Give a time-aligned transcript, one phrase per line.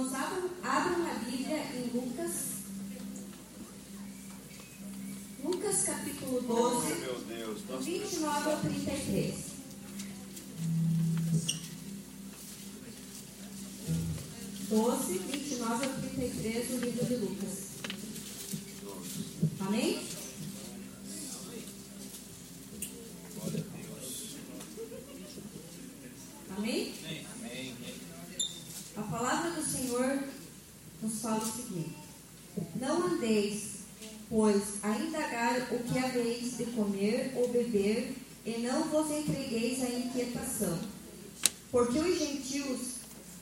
[0.00, 2.32] Irmãos, abram, abram a Bíblia em Lucas.
[5.44, 9.34] Lucas capítulo 12, Meu Deus, nós 29 ao 33.
[14.70, 17.70] Doze, 29 ao 33 do livro de Lucas.
[19.60, 20.02] Amém?
[26.56, 26.94] Amém?
[29.00, 30.18] A palavra do Senhor
[31.00, 31.96] nos fala o seguinte:
[32.78, 33.84] Não andeis,
[34.28, 38.14] pois, a indagar o que haveis de comer ou beber,
[38.44, 40.78] e não vos entregueis à inquietação.
[41.70, 42.80] Porque os gentios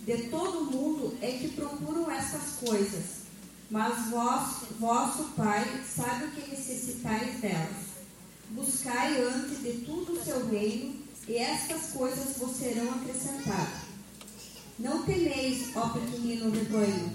[0.02, 3.04] de todo o mundo é que procuram essas coisas,
[3.70, 7.88] mas vós, vosso Pai sabe o que necessitais delas.
[8.50, 10.94] Buscai antes de tudo o seu reino,
[11.26, 13.88] e estas coisas vos serão acrescentadas.
[14.78, 17.12] Não temeis, ó pequenino rebanho,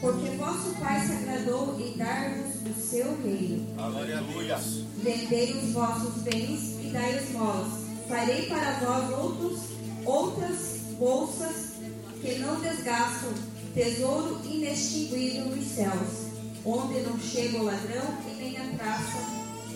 [0.00, 3.66] porque vosso Pai se agradou em dar-vos o seu reino.
[3.78, 4.58] Aleluia.
[4.98, 7.84] Vendei os vossos bens e dai esmolas.
[8.08, 9.60] Farei para vós outros,
[10.04, 11.74] outras bolsas
[12.20, 13.32] que não desgastam,
[13.74, 16.28] tesouro inextinguível nos céus,
[16.64, 19.18] onde não chega o ladrão e nem a traça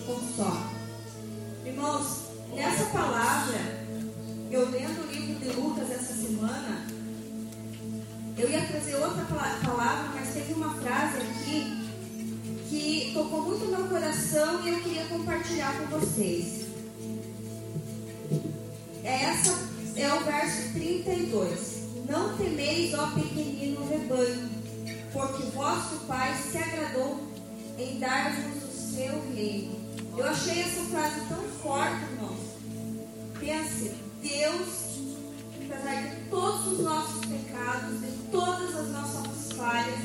[0.05, 0.79] consome.
[1.65, 2.07] Irmãos,
[2.55, 3.85] nessa palavra,
[4.49, 6.87] eu lendo o livro de Lucas essa semana,
[8.37, 11.77] eu ia trazer outra pala- palavra, mas teve uma frase aqui
[12.69, 16.65] que tocou muito no meu coração e eu queria compartilhar com vocês.
[19.03, 19.51] É essa
[20.01, 21.79] é o verso 32.
[22.07, 24.49] Não temeis, ó pequenino rebanho,
[25.11, 27.19] porque vosso Pai se agradou
[27.77, 29.77] em dar-vos o seu reino.
[30.17, 32.39] Eu achei essa frase tão forte, irmãos.
[33.39, 33.91] Pense,
[34.21, 34.67] Deus,
[35.65, 39.99] apesar de todos os nossos pecados, de todas as nossas falhas,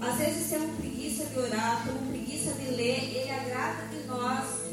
[0.00, 4.65] às vezes temos preguiça de orar, temos preguiça de ler, Ele agrada de nós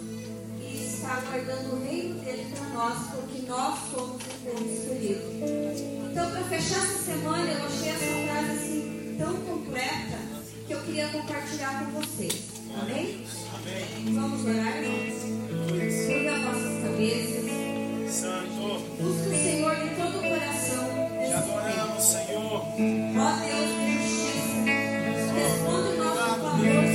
[1.03, 5.21] está guardando o reino dele para nós, porque nós somos o povo escolhido.
[6.09, 10.17] Então, para fechar essa semana, eu achei essa frase assim tão completa
[10.65, 12.43] que eu queria compartilhar com vocês.
[12.81, 13.25] Amém?
[14.13, 15.13] Vamos orar, irmãos?
[15.67, 17.43] Curva as nossas cabeças.
[18.13, 20.85] Santo, Busque o Senhor de todo o coração.
[21.19, 22.61] te adoramos, Senhor.
[22.63, 24.63] Ó Deus de justiça,
[25.33, 26.92] responde o nosso clamor,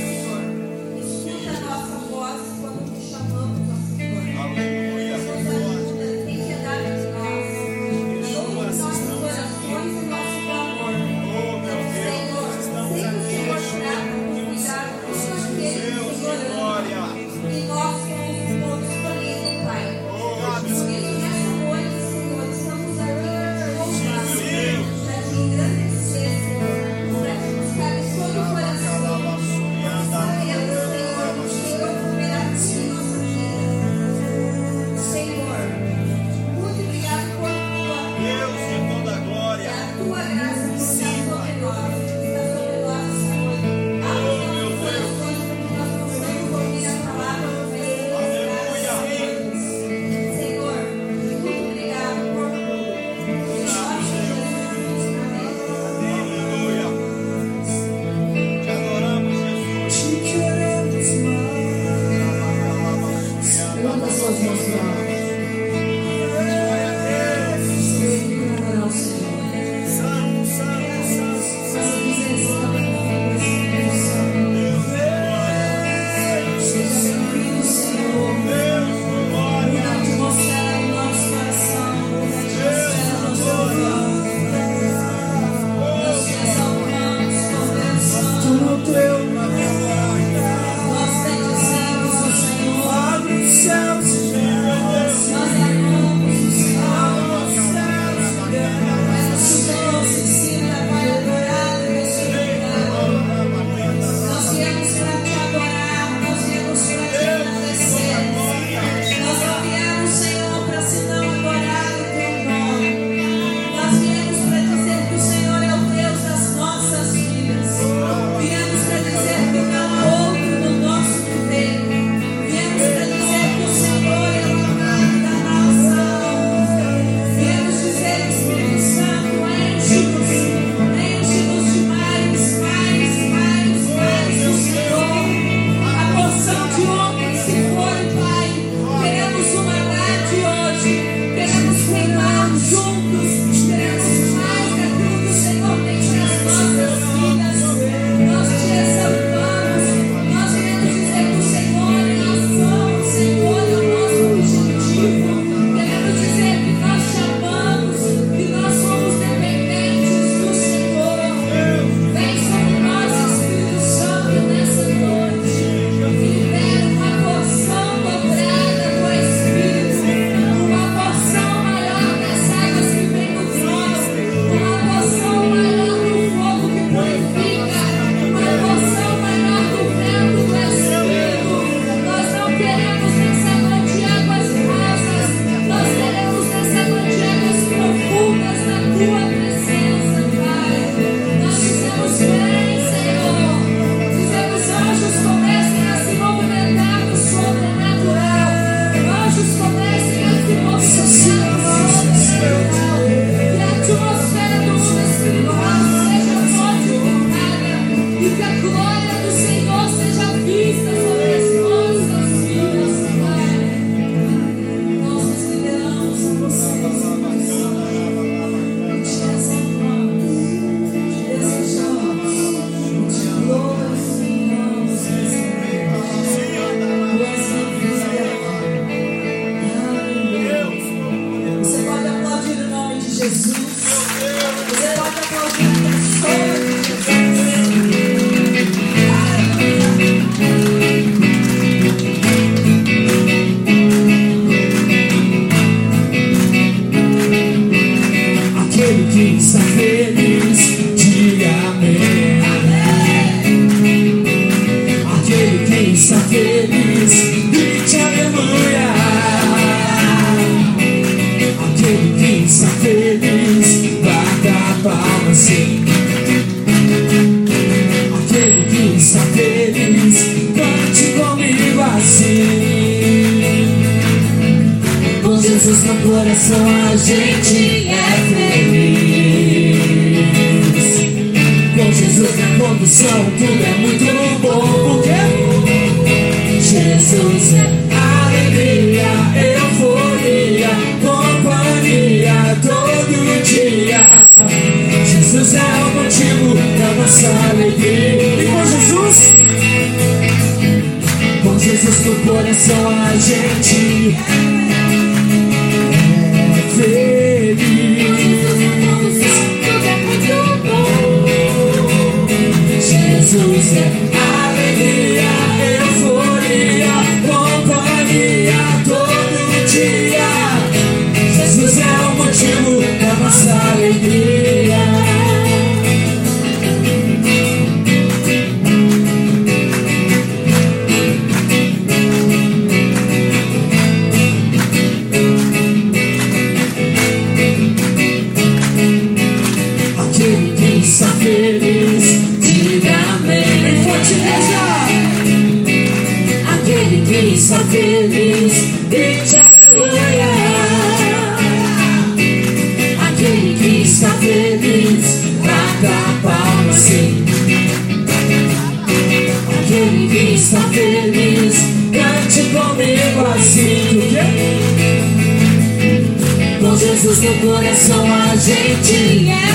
[367.21, 369.48] No coração a gente é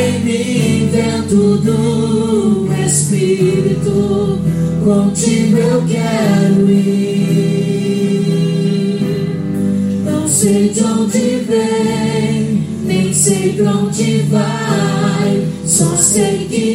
[0.00, 4.38] em mim dentro do Espírito,
[4.82, 8.00] contigo eu quero ir.
[10.04, 16.69] Não sei de onde vem, nem sei pra onde vai, só sei que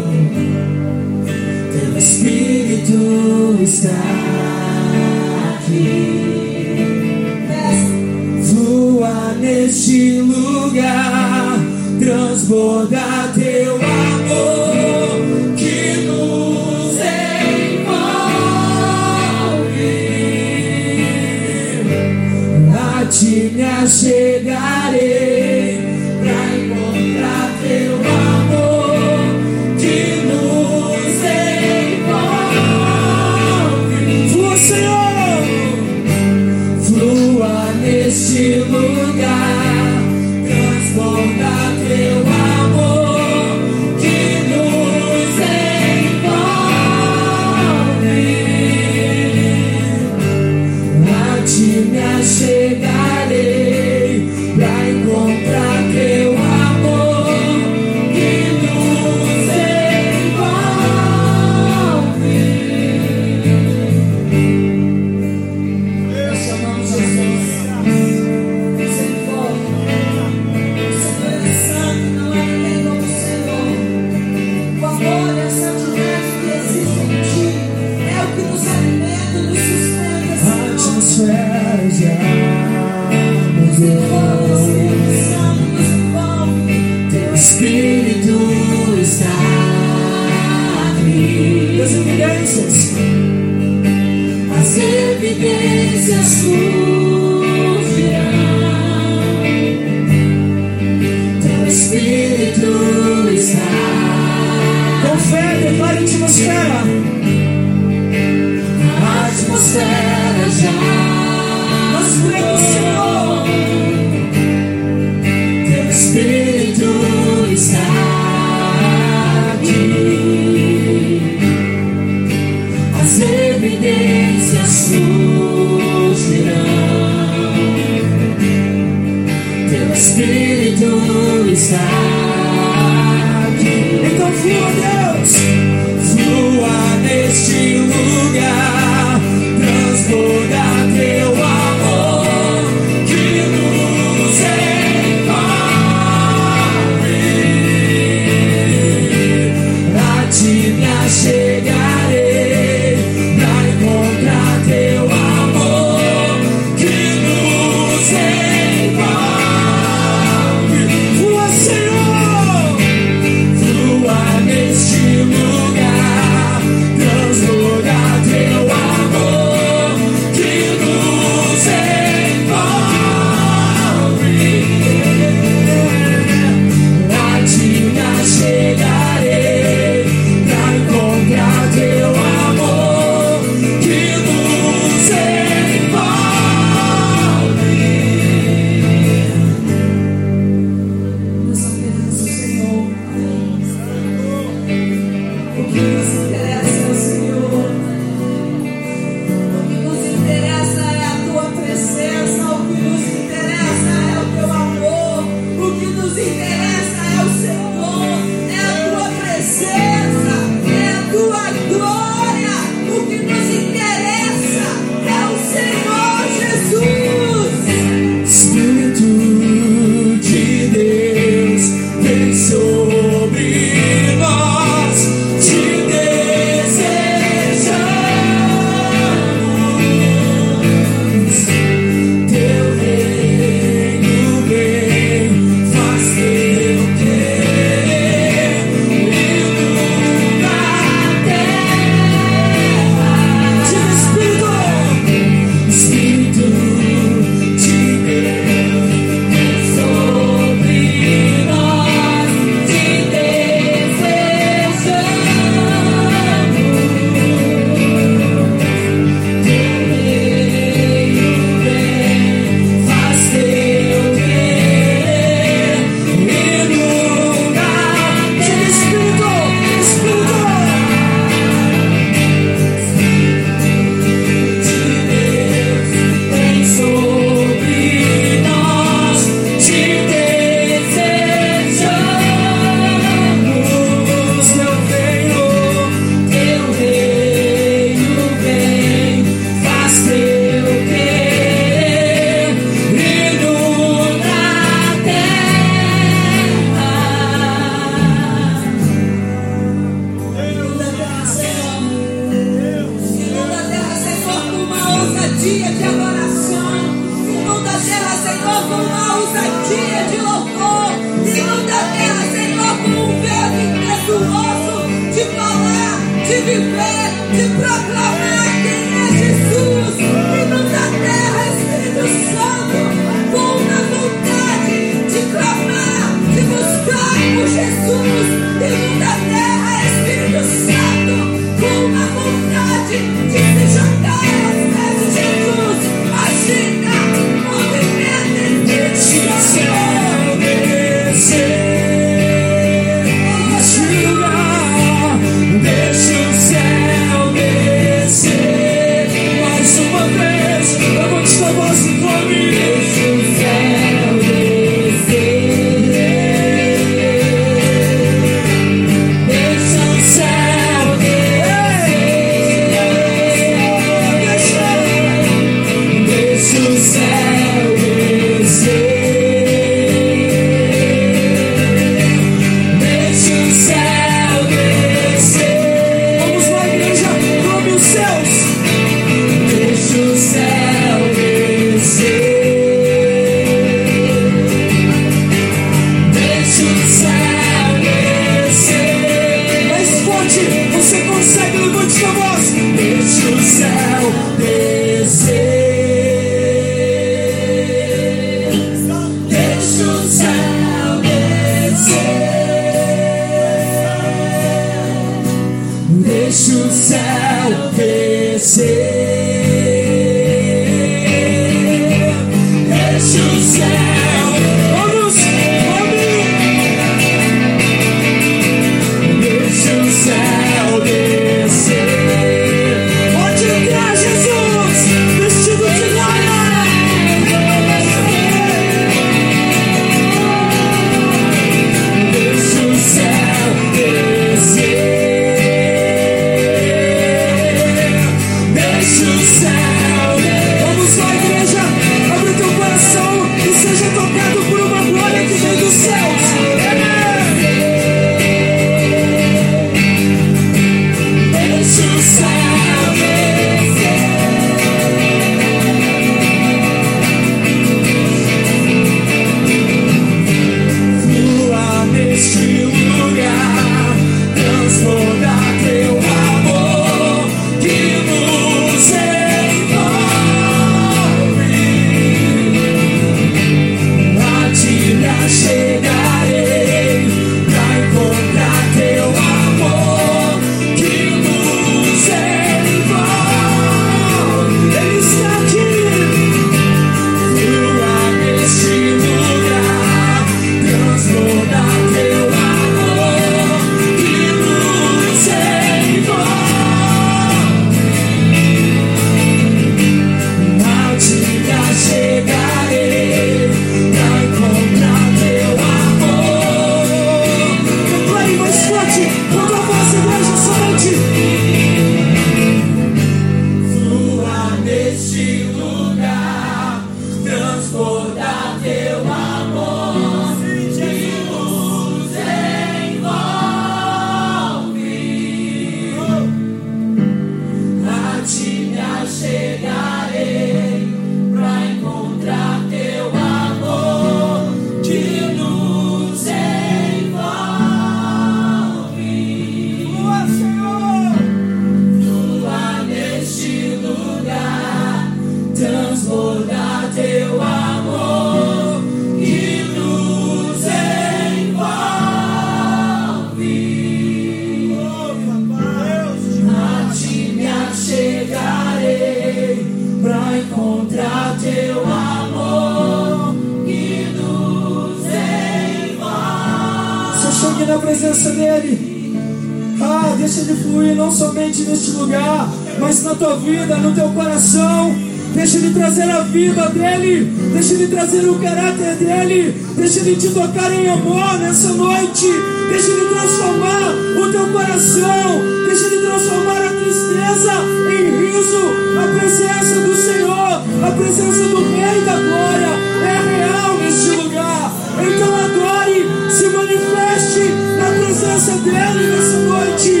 [573.43, 574.95] vida, no teu coração.
[575.33, 577.23] Deixa ele trazer a vida dele,
[577.53, 582.27] deixa ele trazer o caráter dele, deixa ele te tocar em amor nessa noite,
[582.69, 587.53] deixa ele transformar o teu coração, deixa ele transformar a tristeza
[587.89, 588.81] em riso.
[588.99, 592.73] A presença do Senhor, a presença do Rei da Glória
[593.07, 594.73] é real neste lugar.
[594.99, 600.00] Então adore, se manifeste na presença dele nessa noite.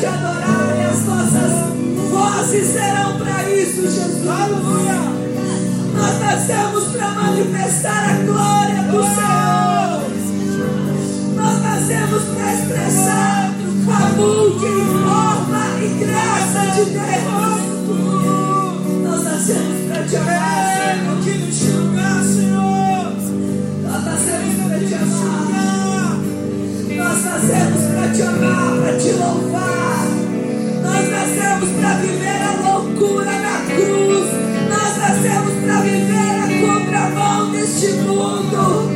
[0.00, 1.52] Te adorar e as nossas
[2.10, 4.26] vozes serão para isso, Jesus.
[4.26, 4.94] Aleluia.
[5.94, 10.00] Nós nascemos para manifestar a glória do Senhor.
[11.36, 13.52] Nós nascemos para expressar
[13.92, 17.60] a multiforma e graça de Deus.
[19.04, 20.79] Nós nascemos para te amar,
[27.30, 30.06] nascemos para te amar, para te louvar.
[30.82, 34.28] Nós nascemos para viver a loucura na cruz.
[34.68, 38.90] Nós nascemos para viver a contramão deste mundo.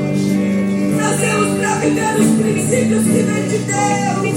[0.97, 4.34] Nascemos para viver os princípios que vêm de Deus.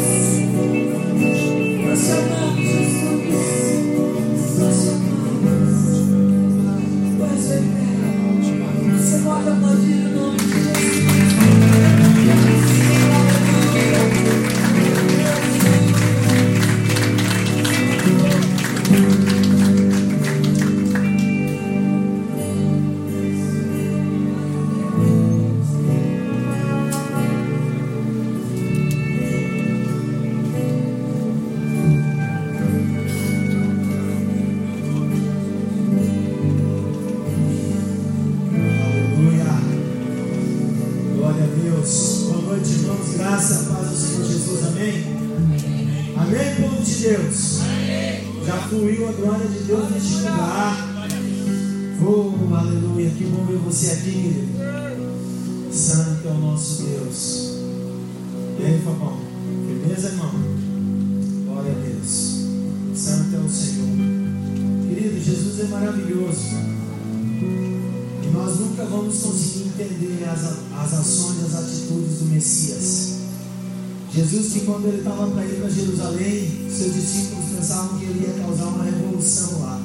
[74.58, 78.66] Que quando ele estava para ir para Jerusalém, seus discípulos pensavam que ele ia causar
[78.66, 79.80] uma revolução lá.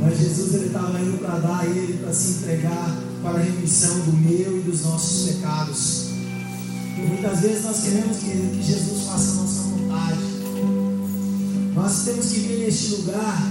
[0.00, 4.12] Mas Jesus ele estava indo para dar ele para se entregar para a remissão do
[4.12, 6.06] meu e dos nossos pecados.
[6.98, 10.20] E muitas vezes nós queremos que, que Jesus faça a nossa vontade.
[11.74, 13.42] Nós temos que vir neste lugar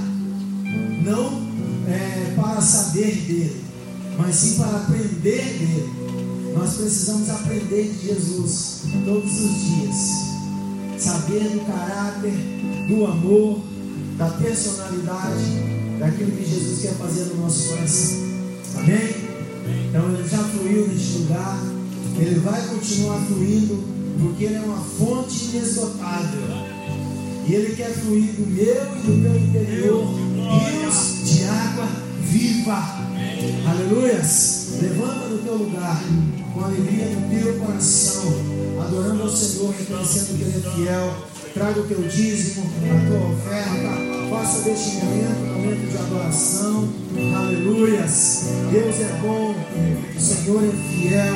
[1.03, 1.41] não
[1.87, 3.65] é, para saber dele,
[4.17, 6.00] mas sim para aprender dele.
[6.53, 9.95] Nós precisamos aprender de Jesus todos os dias,
[10.97, 12.33] saber do caráter,
[12.87, 13.61] do amor,
[14.17, 15.45] da personalidade,
[15.99, 18.17] daquilo que Jesus quer fazer no nosso coração.
[18.77, 19.31] Amém?
[19.89, 21.59] Então ele já fluiu neste lugar,
[22.17, 23.83] ele vai continuar fluindo,
[24.19, 26.71] porque ele é uma fonte inesgotável.
[27.47, 31.87] E Ele quer fluir do meu e do teu interior rios de água
[32.21, 32.81] viva.
[33.69, 34.77] Aleluias.
[34.81, 36.01] Levanta do teu lugar
[36.53, 38.33] com alegria no teu coração,
[38.81, 41.13] adorando ao Senhor, reconhecendo que Ele é fiel.
[41.53, 44.29] Traga o teu dízimo, a tua oferta.
[44.29, 46.89] Faça deste momento momento de adoração.
[47.35, 48.45] Aleluias.
[48.71, 49.55] Deus é bom,
[50.15, 51.35] o Senhor é fiel.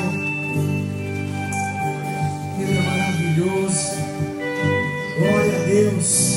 [2.58, 3.96] Ele é maravilhoso.
[5.18, 6.35] Glória a Deus.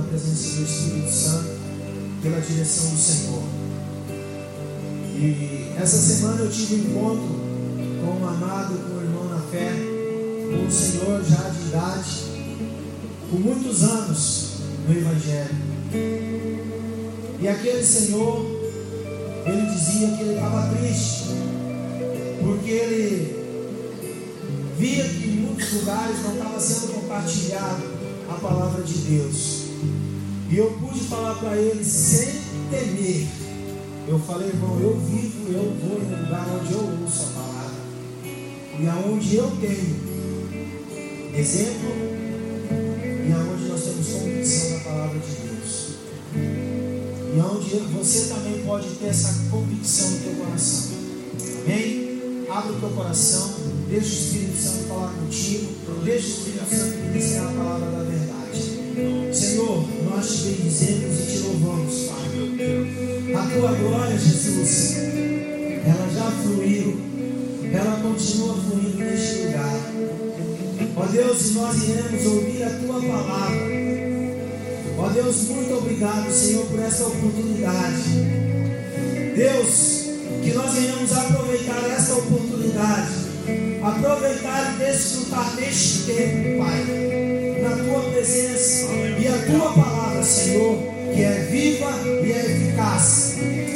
[0.00, 1.50] Pela presença do Espírito Santo,
[2.22, 3.42] pela direção do Senhor.
[5.16, 7.40] E essa semana eu tive um encontro
[8.00, 9.72] com um amado, com um irmão na fé,
[10.50, 12.10] com um senhor já de idade,
[13.30, 14.50] com muitos anos
[14.88, 15.54] no Evangelho.
[17.40, 18.46] E aquele senhor,
[19.46, 21.24] ele dizia que ele estava triste,
[22.42, 23.36] porque ele
[24.78, 27.82] via que em muitos lugares não estava sendo compartilhado
[28.30, 29.69] a palavra de Deus.
[30.50, 33.26] E eu pude falar para ele sem temer.
[34.08, 37.80] Eu falei, irmão, eu vivo, eu vou no lugar onde eu ouço a palavra.
[38.80, 40.10] E aonde eu tenho
[41.34, 41.90] exemplo
[43.28, 45.90] e aonde nós temos convicção da palavra de Deus.
[46.34, 50.90] E onde você também pode ter essa convicção no teu coração.
[51.64, 52.10] Amém?
[52.50, 53.54] Abre o teu coração,
[53.88, 55.72] deixa o Espírito Santo falar contigo,
[56.04, 58.19] deixa o Espírito Santo ministrar a palavra da verdade.
[59.40, 63.34] Senhor, nós te bendizemos e te louvamos, Pai.
[63.34, 64.96] A tua glória, Jesus,
[65.86, 67.00] ela já fluiu,
[67.72, 69.80] ela continua fluindo neste lugar.
[70.94, 73.56] Ó Deus, nós iremos ouvir a tua palavra.
[74.98, 78.02] Ó Deus, muito obrigado, Senhor, por essa oportunidade.
[79.34, 80.04] Deus,
[80.44, 83.10] que nós venhamos aproveitar essa oportunidade,
[83.82, 86.84] aproveitar e desfrutar deste tempo, Pai,
[87.62, 88.89] na tua presença
[89.50, 90.78] tua palavra, Senhor,
[91.14, 91.90] que é viva
[92.24, 93.34] e é eficaz,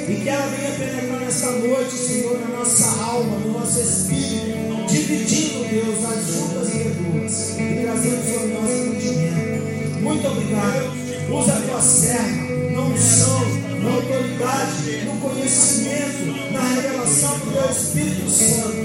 [0.08, 5.64] e que ela venha penetrar nesta noite, Senhor, na nossa alma, no nosso espírito, dividindo,
[5.68, 10.00] Deus, as juntas e reduas e trazendo sobre nós entendimento.
[10.00, 11.04] Muito obrigado.
[11.30, 13.40] Usa a tua serva, na unção,
[13.80, 18.76] na autoridade, no conhecimento, na revelação do teu Espírito Santo,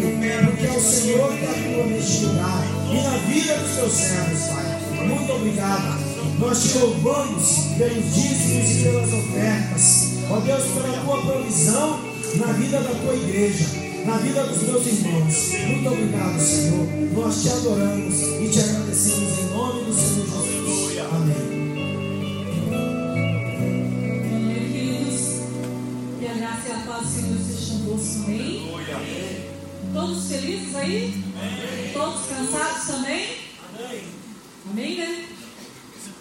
[0.45, 5.05] porque é o Senhor que atua neste lugar e na vida dos teus servos, Pai.
[5.05, 5.98] Muito obrigado.
[6.39, 10.11] Nós te louvamos pelos dízimos e pelas ofertas.
[10.31, 11.99] Ó Deus, pela tua provisão
[12.35, 13.65] na vida da tua igreja,
[14.05, 15.51] na vida dos meus irmãos.
[15.67, 16.87] Muito obrigado, Senhor.
[17.13, 20.99] Nós te adoramos e te agradecemos em nome do Senhor Jesus.
[21.11, 21.59] Amém.
[24.71, 25.21] Queridos,
[26.19, 29.49] que a graça e a paz do Senhor estejam convosco, amém?
[29.93, 31.23] Todos felizes aí?
[31.91, 33.27] Todos cansados também?
[34.71, 35.28] Amém, né?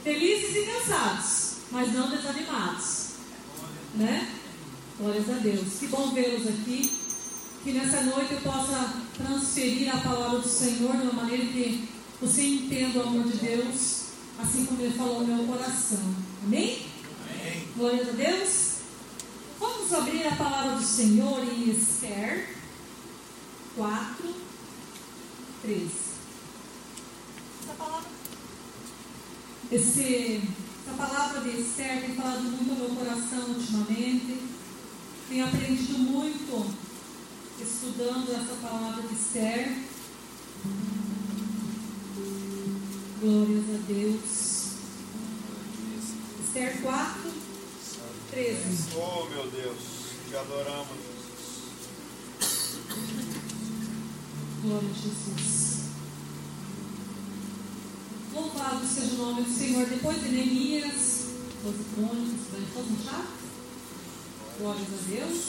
[0.08, 3.08] Felizes e cansados, mas não desanimados,
[3.94, 4.26] né?
[4.98, 5.74] Glórias a Deus.
[5.78, 6.98] Que bom vê-los aqui.
[7.62, 11.90] Que nessa noite eu possa transferir a palavra do Senhor de uma maneira que
[12.22, 14.04] você entenda o amor de Deus,
[14.38, 16.14] assim como Ele falou no meu coração.
[16.42, 16.86] Amém?
[17.76, 18.76] Glória a Deus.
[19.60, 22.56] Vamos abrir a palavra do Senhor em Esther
[23.76, 24.34] 4,
[25.60, 25.84] 13.
[27.62, 28.17] Essa palavra,
[29.70, 30.42] esse,
[30.86, 34.42] essa palavra de Esther tem falado muito ao meu coração ultimamente.
[35.28, 36.74] Tenho aprendido muito
[37.60, 39.76] estudando essa palavra de Esther.
[43.20, 44.48] Glórias a Deus.
[46.46, 47.32] Esther 4,
[48.30, 48.96] 13.
[48.96, 49.78] Oh, meu Deus,
[50.28, 50.98] te adoramos.
[54.62, 55.57] Glória a Jesus.
[58.38, 59.84] Louvado seja o nome do Senhor.
[59.86, 61.26] Depois de Neemias,
[61.64, 63.26] os crônicos, vai todos já?
[64.60, 65.40] Glórias a Deus.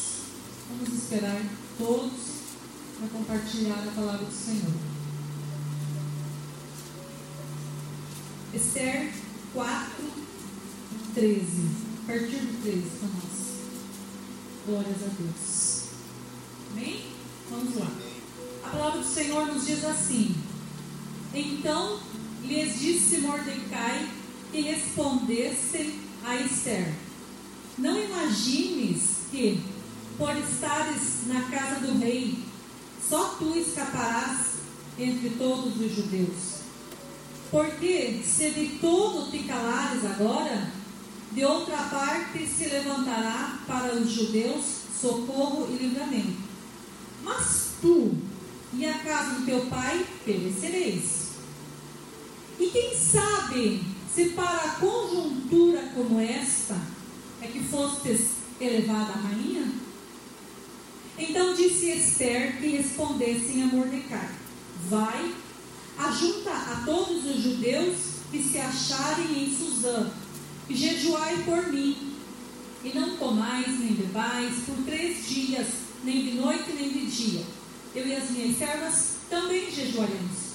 [0.70, 1.40] Vamos esperar
[1.78, 2.12] todos
[2.98, 4.74] para compartilhar a palavra do Senhor.
[8.56, 9.14] Esther
[9.54, 10.06] 4,
[11.14, 11.46] 13.
[12.02, 13.50] A partir do 13 para nós.
[14.66, 15.84] Glórias a Deus.
[16.72, 17.06] Amém?
[17.52, 17.92] Vamos lá.
[18.64, 20.36] A palavra do Senhor nos diz assim:
[21.36, 22.00] Então
[22.44, 24.10] lhes disse Mordecai
[24.52, 26.94] que respondessem a Esther:
[27.78, 29.62] Não imagines que,
[30.18, 32.40] por estares na casa do rei,
[33.08, 34.60] só tu escaparás
[34.98, 36.60] entre todos os judeus.
[37.52, 40.72] Porque se de todo te calares agora,
[41.32, 44.66] de outra parte se levantará para os judeus
[45.00, 46.38] socorro e livramento.
[47.24, 48.16] Mas tu
[48.74, 51.29] e a casa do teu pai perecereis.
[52.60, 53.82] E quem sabe
[54.14, 56.80] se para conjuntura como esta
[57.42, 59.72] é que fostes elevada a rainha?
[61.18, 64.30] Então disse Esther que respondessem a Mordecai:
[64.90, 65.34] Vai,
[65.98, 67.96] ajunta a todos os judeus
[68.30, 70.12] que se acharem em Suzã,
[70.68, 72.14] e jejuai por mim,
[72.84, 75.68] e não comais nem bebais por três dias,
[76.04, 77.44] nem de noite nem de dia.
[77.96, 80.49] Eu e as minhas servas também jejuaremos.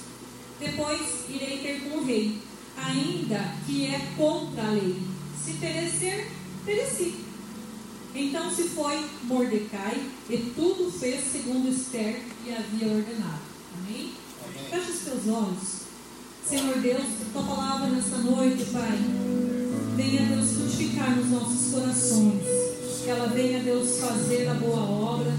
[0.59, 2.39] Depois irei ter com o rei,
[2.77, 5.01] ainda que é contra a lei.
[5.43, 6.31] Se perecer,
[6.65, 7.25] pereci.
[8.15, 13.41] Então se foi Mordecai e tudo fez segundo Esther lhe havia ordenado.
[13.77, 14.13] Amém?
[14.69, 15.85] Feche os teus olhos.
[16.47, 17.03] Senhor Deus,
[17.33, 18.97] tua palavra nesta noite, Pai,
[19.97, 22.43] venha Deus frutificar nos nossos corações.
[23.03, 25.33] Que ela venha Deus fazer a boa obra.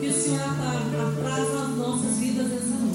[0.00, 2.89] Que o Senhor atrasa as nossas vidas nessa noite.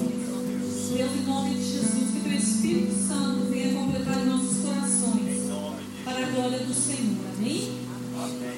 [0.96, 5.42] Deus, em nome de Jesus, que teu Espírito Santo venha completar nossos corações.
[6.02, 7.18] Para a glória do Senhor.
[7.36, 7.86] Amém?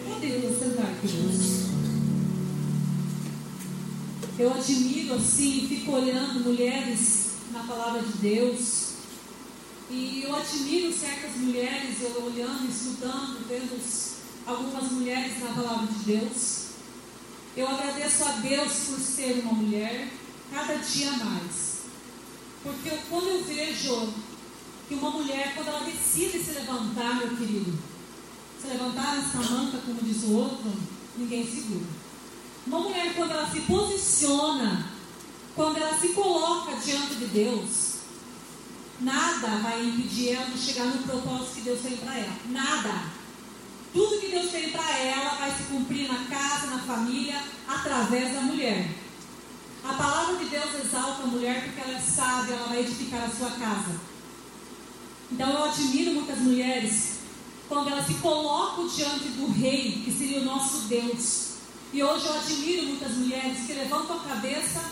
[0.07, 1.69] Podemos sentar, queridos.
[4.39, 8.91] Eu admiro assim, fico olhando mulheres na palavra de Deus.
[9.91, 13.83] E eu admiro certas mulheres, eu olhando, estudando, vendo
[14.47, 16.67] algumas mulheres na palavra de Deus.
[17.57, 20.09] Eu agradeço a Deus por ser uma mulher
[20.53, 21.68] cada dia mais.
[22.63, 24.13] Porque eu, quando eu vejo
[24.89, 27.79] que uma mulher, quando ela decide se levantar, meu querido,
[28.61, 30.73] se levantar nessa manca, como diz o outro,
[31.17, 31.87] ninguém segura.
[32.67, 34.91] Uma mulher, quando ela se posiciona,
[35.55, 37.99] quando ela se coloca diante de Deus,
[39.01, 42.37] nada vai impedir ela de chegar no propósito que Deus tem para ela.
[42.51, 43.19] Nada.
[43.93, 48.41] Tudo que Deus tem para ela vai se cumprir na casa, na família, através da
[48.43, 48.89] mulher.
[49.89, 53.31] A palavra de Deus exalta a mulher porque ela é sábia, ela vai edificar a
[53.31, 53.99] sua casa.
[55.33, 57.21] Então eu admiro muitas mulheres
[57.71, 61.53] quando elas se colocam diante do rei, que seria o nosso Deus.
[61.91, 64.85] E hoje eu admiro muitas mulheres que levantam a cabeça,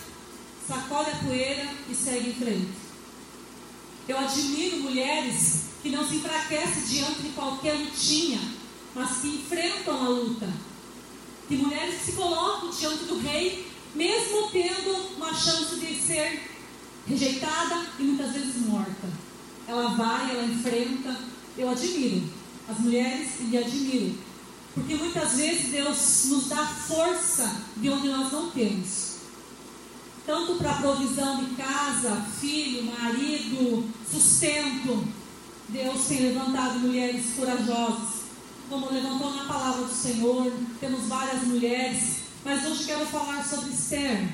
[0.67, 2.73] sacodem a poeira e seguem em frente.
[4.09, 8.41] Eu admiro mulheres que não se enfraquecem diante de qualquer lutinha,
[8.95, 10.49] mas que enfrentam a luta.
[11.51, 16.51] De mulheres que se colocam diante do rei, mesmo tendo uma chance de ser
[17.07, 19.09] rejeitada e muitas vezes morta.
[19.67, 21.17] Ela vai, ela enfrenta.
[21.57, 22.29] Eu admiro
[22.69, 24.15] as mulheres e admiro.
[24.75, 29.17] Porque muitas vezes Deus nos dá força de onde nós não temos.
[30.27, 35.05] Tanto para provisão de casa, filho, marido, sustento.
[35.69, 38.17] Deus tem levantado mulheres corajosas
[38.69, 42.16] como levantou na palavra do Senhor, temos várias mulheres,
[42.47, 44.25] mas hoje quero falar sobre Esther.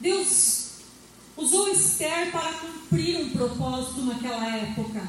[0.00, 0.70] Deus
[1.36, 5.08] usou Esther para cumprir um propósito naquela época.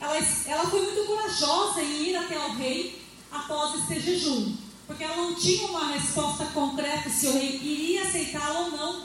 [0.00, 0.16] Ela,
[0.46, 4.56] ela foi muito corajosa em ir até o rei após esse jejum,
[4.86, 9.04] porque ela não tinha uma resposta concreta se o rei iria aceitá-la ou não.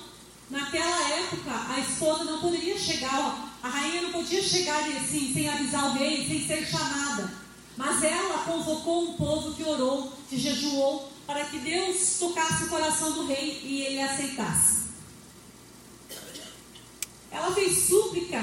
[0.49, 5.89] Naquela época, a esposa não poderia chegar, a rainha não podia chegar assim, sem avisar
[5.89, 7.33] o rei, sem ser chamada.
[7.75, 13.11] Mas ela convocou um povo que orou, que jejuou, para que Deus tocasse o coração
[13.11, 14.87] do rei e ele aceitasse.
[17.29, 18.41] Ela fez súplica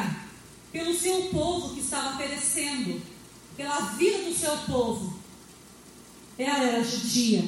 [0.70, 3.00] pelo seu povo que estava perecendo,
[3.56, 5.18] pela vida do seu povo.
[6.36, 7.44] Ela era judia,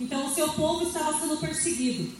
[0.00, 2.12] então o seu povo estava sendo perseguido.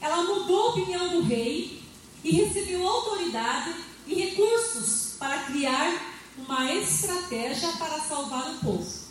[0.00, 1.82] Ela mudou a opinião do rei
[2.24, 3.74] e recebeu autoridade
[4.06, 9.02] e recursos para criar uma estratégia para salvar o povo.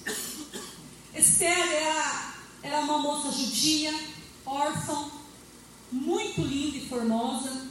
[1.14, 2.31] Esther era,
[2.64, 3.94] era uma moça judia,
[4.46, 5.10] órfã,
[5.92, 7.68] muito linda e formosa.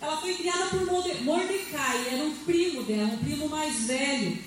[0.00, 4.38] Ela foi criada por Mordecai, era um primo dela, um primo mais velho.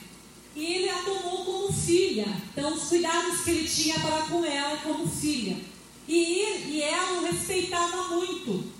[0.56, 2.26] E ele a tomou como filha.
[2.52, 5.58] Então, os cuidados que ele tinha para com ela como filha.
[6.08, 8.78] E, e ela o respeitava muito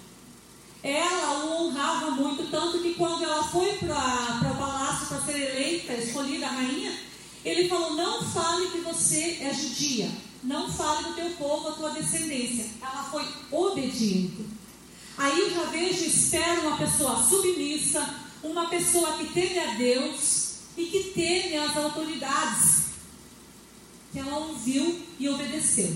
[0.84, 5.94] ela o honrava muito, tanto que quando ela foi para o palácio para ser eleita,
[5.94, 6.94] escolhida rainha,
[7.44, 10.10] ele falou: Não fale que você é judia,
[10.44, 12.66] não fale do teu povo, a tua descendência.
[12.82, 14.46] Ela foi obediente.
[15.18, 21.12] Aí já vejo Esther uma pessoa submissa, uma pessoa que teme a Deus e que
[21.16, 22.88] teme as autoridades.
[24.12, 25.96] Que ela ouviu e obedeceu.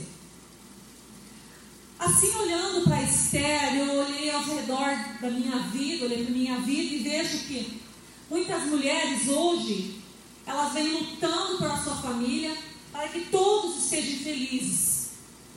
[1.99, 4.89] Assim, olhando para Esther, eu olhei ao redor
[5.21, 7.79] da minha vida, olhei para minha vida e vejo que
[8.27, 10.01] muitas mulheres hoje,
[10.43, 12.57] elas vêm lutando por a sua família
[12.91, 15.09] para que todos estejam felizes,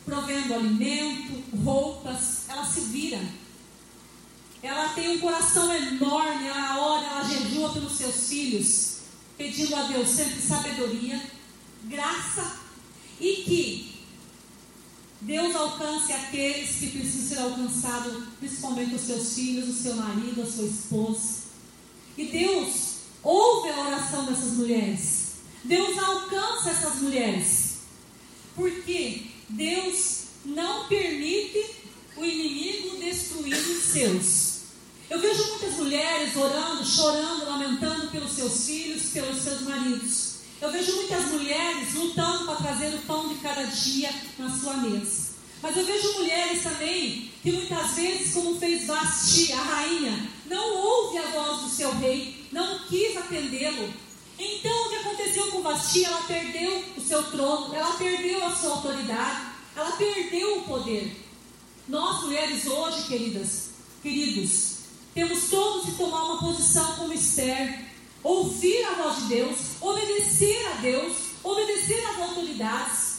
[0.05, 3.21] provendo alimento, roupas, ela se vira.
[4.63, 8.97] Ela tem um coração enorme, ela ora, ela jejua pelos seus filhos,
[9.37, 11.21] pedindo a Deus sempre sabedoria,
[11.85, 12.61] graça
[13.21, 13.95] e que
[15.21, 20.47] Deus alcance aqueles que precisam ser alcançados, principalmente os seus filhos, o seu marido, a
[20.47, 21.45] sua esposa.
[22.17, 25.24] E Deus ouve a oração dessas mulheres.
[25.65, 27.79] Deus alcança essas mulheres.
[28.55, 31.65] Porque Deus não permite
[32.17, 34.55] o inimigo destruir os seus.
[35.11, 40.35] Eu vejo muitas mulheres orando, chorando, lamentando pelos seus filhos, pelos seus maridos.
[40.61, 45.35] Eu vejo muitas mulheres lutando para trazer o pão de cada dia na sua mesa.
[45.63, 51.19] Mas eu vejo mulheres também que muitas vezes, como fez Vasti, a rainha, não ouve
[51.19, 53.93] a voz do seu rei, não quis atendê-lo.
[54.39, 56.05] Então o que aconteceu com Vasti?
[56.05, 61.25] Ela perdeu o seu trono, ela perdeu a sua autoridade, ela perdeu o poder.
[61.89, 63.71] Nós mulheres hoje, queridas,
[64.03, 64.79] queridos,
[65.13, 67.85] temos todos que tomar uma posição como Esther,
[68.23, 73.15] ouvir a voz de Deus, obedecer a Deus, obedecer às autoridades.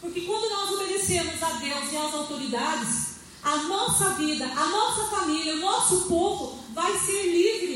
[0.00, 5.54] Porque quando nós obedecemos a Deus e às autoridades, a nossa vida, a nossa família,
[5.54, 7.66] o nosso povo vai ser livre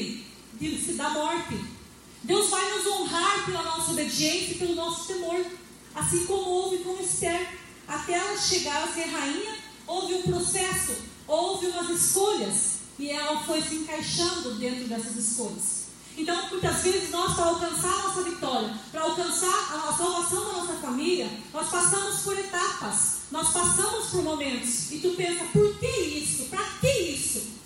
[1.00, 1.79] da morte.
[2.30, 5.44] Deus vai nos honrar pela nossa obediência e pelo nosso temor.
[5.96, 7.58] Assim como houve com Esther.
[7.88, 10.92] até ela chegar a ser rainha, houve um processo,
[11.26, 15.86] houve umas escolhas, e ela foi se encaixando dentro dessas escolhas.
[16.16, 20.74] Então, muitas vezes, nós, para alcançar a nossa vitória, para alcançar a salvação da nossa
[20.74, 24.92] família, nós passamos por etapas, nós passamos por momentos.
[24.92, 26.44] E tu pensa, por que isso?
[26.44, 27.59] Para que isso?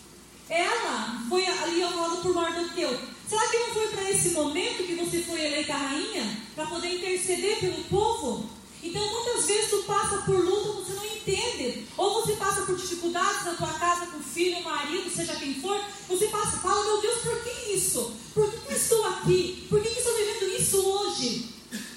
[0.54, 2.96] Ela foi ali lado por Mardoqueu.
[3.28, 6.38] Será que não foi para esse momento que você foi eleita rainha?
[6.54, 8.48] Para poder interceder pelo povo?
[8.80, 11.88] Então, muitas vezes tu passa por luta, você não entende.
[11.96, 15.82] Ou você passa por dificuldades na tua casa com filho, marido, seja quem for.
[16.08, 18.12] Você passa, fala, meu Deus, por que isso?
[18.32, 19.66] Por que, eu estou aqui?
[19.68, 21.48] Por que, que estou vivendo isso hoje?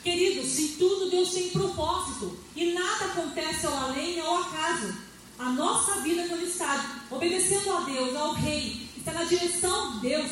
[0.04, 2.36] Queridos, em tudo Deus tem propósito.
[2.56, 5.07] E nada acontece ao além ou ao acaso.
[5.40, 10.32] A nossa vida, quando está obedecendo a Deus, ao Rei, está na direção de Deus,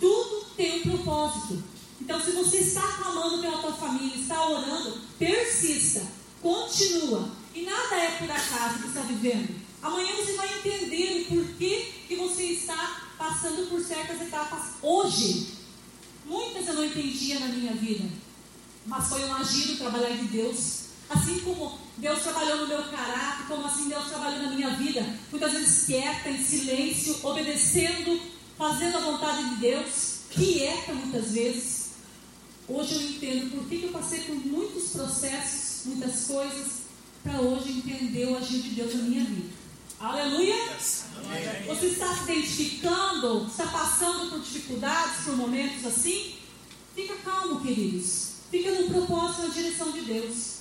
[0.00, 1.62] tudo tem um propósito.
[2.00, 6.06] Então, se você está clamando pela tua família, está orando, persista,
[6.40, 7.30] continua.
[7.54, 9.54] E nada é por acaso que está vivendo.
[9.82, 15.54] Amanhã você vai entender o porquê que você está passando por certas etapas hoje.
[16.24, 18.08] Muitas eu não entendia na minha vida,
[18.84, 20.85] mas foi um agir do trabalhar de Deus.
[21.08, 25.52] Assim como Deus trabalhou no meu caráter, como assim Deus trabalhou na minha vida, muitas
[25.52, 28.20] vezes quieta, em silêncio, obedecendo,
[28.58, 31.86] fazendo a vontade de Deus, quieta muitas vezes.
[32.68, 36.86] Hoje eu entendo por que, eu passei por muitos processos, muitas coisas,
[37.22, 39.48] para hoje entender o agir de Deus na minha vida.
[39.98, 40.76] Aleluia!
[41.66, 46.34] Você está se identificando, está passando por dificuldades, por momentos assim?
[46.94, 48.32] Fica calmo, queridos.
[48.50, 50.55] Fica no propósito, na direção de Deus.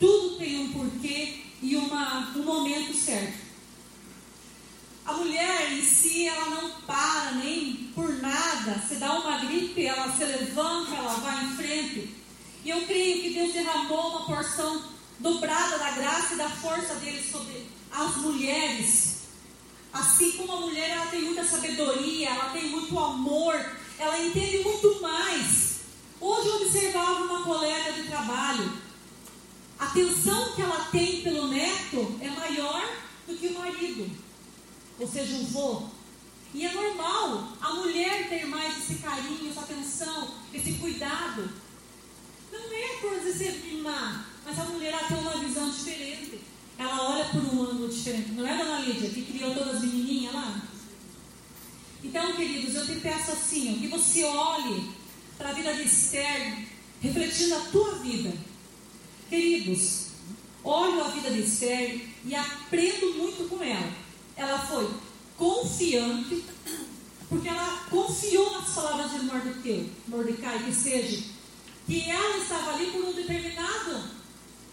[0.00, 3.38] Tudo tem um porquê e uma, um momento certo.
[5.04, 8.82] A mulher em si, ela não para nem por nada.
[8.88, 12.14] Se dá uma gripe, ela se levanta, ela vai em frente.
[12.64, 14.82] E eu creio que Deus derramou uma porção
[15.18, 19.20] dobrada da graça e da força dele sobre as mulheres.
[19.92, 23.54] Assim como a mulher, ela tem muita sabedoria, ela tem muito amor,
[23.98, 25.80] ela entende muito mais.
[26.20, 28.89] Hoje eu observava uma colega de trabalho.
[29.80, 32.88] A atenção que ela tem pelo neto é maior
[33.26, 34.30] do que o marido
[35.00, 35.82] ou seja, o vô.
[36.52, 41.50] E é normal a mulher ter mais esse carinho, essa atenção, esse cuidado.
[42.52, 46.40] Não é por mimar, mas a mulher ela tem uma visão diferente.
[46.76, 48.32] Ela olha por um ângulo diferente.
[48.32, 50.62] Não é, dona Lídia, que criou todas as menininhas lá?
[52.02, 54.90] Então, queridos, eu te peço assim, que você olhe
[55.38, 56.66] para a vida de Esther,
[57.00, 58.32] refletindo a tua vida.
[59.30, 60.08] Queridos,
[60.62, 64.10] olho a vida de Esther e aprendo muito com ela
[64.40, 64.90] ela foi
[65.36, 66.44] confiante,
[67.28, 71.22] porque ela confiou nas palavras de Mordecai, Mordecai que seja,
[71.86, 74.02] que ela estava ali por um determinado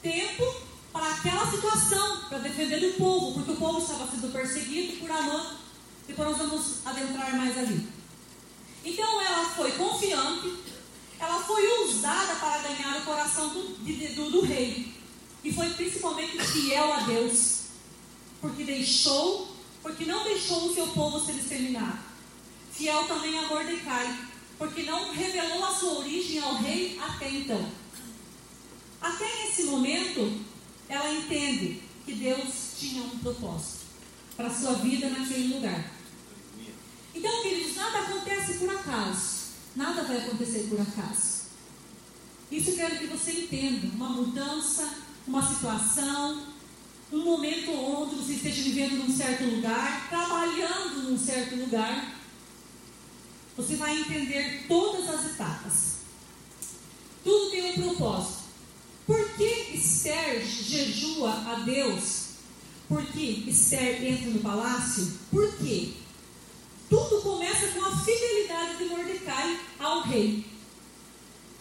[0.02, 0.56] tempo
[0.92, 5.58] para aquela situação, para defender o povo, porque o povo estava sendo perseguido por Amã.
[6.08, 7.86] Depois nós vamos adentrar mais ali.
[8.84, 10.54] Então ela foi confiante,
[11.20, 14.94] ela foi usada para ganhar o coração do, do, do rei.
[15.44, 17.62] E foi principalmente fiel a Deus,
[18.42, 19.58] porque deixou
[19.88, 22.00] porque não deixou o seu povo ser exterminado.
[22.74, 27.72] Fiel também a Mordecai, porque não revelou a sua origem ao rei até então.
[29.00, 30.42] Até nesse momento,
[30.90, 33.86] ela entende que Deus tinha um propósito
[34.36, 35.92] para a sua vida naquele lugar.
[37.16, 39.37] Então, queridos, nada acontece por acaso.
[39.78, 41.44] Nada vai acontecer por acaso.
[42.52, 43.88] Isso eu quero que você entenda.
[43.96, 44.92] Uma mudança,
[45.28, 46.48] uma situação,
[47.14, 52.16] um momento onde você esteja vivendo num certo lugar, trabalhando num certo lugar,
[53.56, 55.98] você vai entender todas as etapas.
[57.24, 58.48] Tudo tem um propósito.
[59.06, 62.30] Por que Esther jejua a Deus?
[62.90, 65.14] Por que Esther entra no palácio?
[65.30, 65.94] Por quê?
[66.90, 70.46] Tudo começa com a fidelidade de Mordecai ao rei.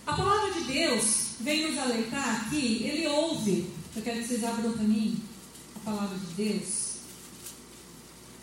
[0.06, 1.04] A palavra de Deus
[1.40, 3.70] vem nos alertar aqui, ele ouve.
[3.94, 5.22] Eu quero que vocês abram para mim
[5.86, 6.96] palavra de Deus,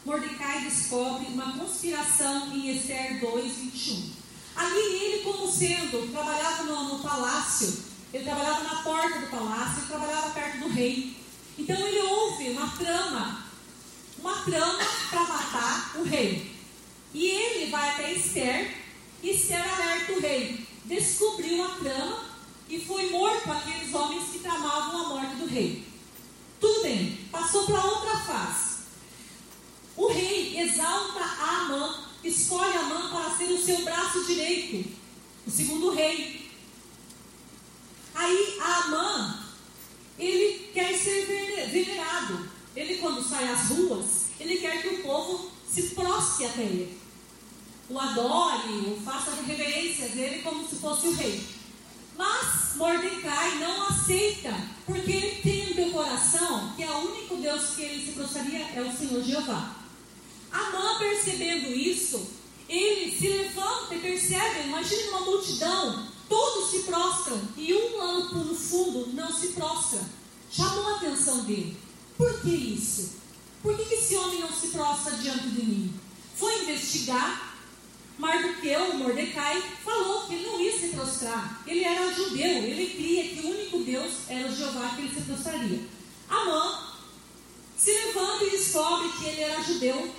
[0.05, 4.11] Mordecai descobre uma conspiração em Esther 2, 21.
[4.55, 9.87] Ali ele, como sendo, trabalhava no, no palácio, ele trabalhava na porta do palácio, ele
[9.87, 11.17] trabalhava perto do rei.
[11.57, 13.45] Então ele ouve uma trama,
[14.19, 14.79] uma trama
[15.09, 16.52] para matar o rei.
[17.13, 18.75] E ele vai até Esther,
[19.21, 20.65] Esther alerta o rei.
[20.85, 22.23] Descobriu a trama
[22.67, 25.85] e foi morto aqueles homens que tramavam a morte do rei.
[26.59, 28.83] Tudo bem, passou para outra face.
[29.95, 34.89] O rei exalta a Amã, escolhe Amã para ser o seu braço direito,
[35.45, 36.49] o segundo rei.
[38.15, 39.45] Aí Amã,
[40.17, 41.25] ele quer ser
[41.71, 42.49] venerado.
[42.75, 47.02] Ele, quando sai às ruas, ele quer que o povo se prostre até ele.
[47.89, 51.43] O adore, o faça reverências dele como se fosse o rei.
[52.17, 54.55] Mas Mordecai não aceita,
[54.85, 58.65] porque ele tem no seu coração que é o único Deus que ele se prostraria
[58.73, 59.75] é o Senhor Jeová.
[60.51, 62.25] Amã, percebendo isso,
[62.69, 68.55] ele se levanta e percebe, imagine uma multidão, todos se prostram e um lá no
[68.55, 69.99] fundo não se prostra.
[70.51, 71.77] Chamou a atenção dele.
[72.17, 73.13] Por que isso?
[73.61, 75.93] Por que esse homem não se prostra diante de mim?
[76.35, 77.52] Foi investigar.
[78.17, 81.63] Mardoqueu, Mordecai, falou que ele não ia se prostrar.
[81.65, 85.21] Ele era judeu, ele cria que o único Deus era o Jeová que ele se
[85.21, 85.79] prostraria.
[86.29, 86.93] Amã
[87.77, 90.09] se levanta e descobre que ele era judeu,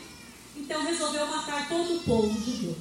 [0.56, 2.76] então resolveu matar todo o povo judeu.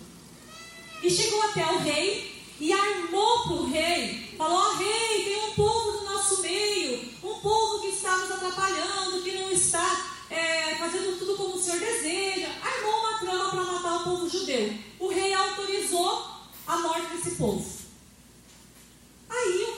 [1.01, 4.33] E chegou até o rei e armou para o rei.
[4.37, 9.21] Falou: oh, rei, tem um povo no nosso meio, um povo que está nos atrapalhando,
[9.21, 12.49] que não está é, fazendo tudo como o Senhor deseja.
[12.61, 14.73] Armou uma trama para matar o povo judeu.
[14.99, 16.27] O rei autorizou
[16.65, 17.65] a morte desse povo.
[19.29, 19.75] Aí,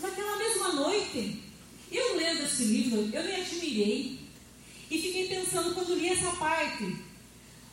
[0.00, 1.42] naquela mesma noite,
[1.90, 4.18] eu lendo esse livro, eu me admirei
[4.90, 6.96] e fiquei pensando quando li essa parte,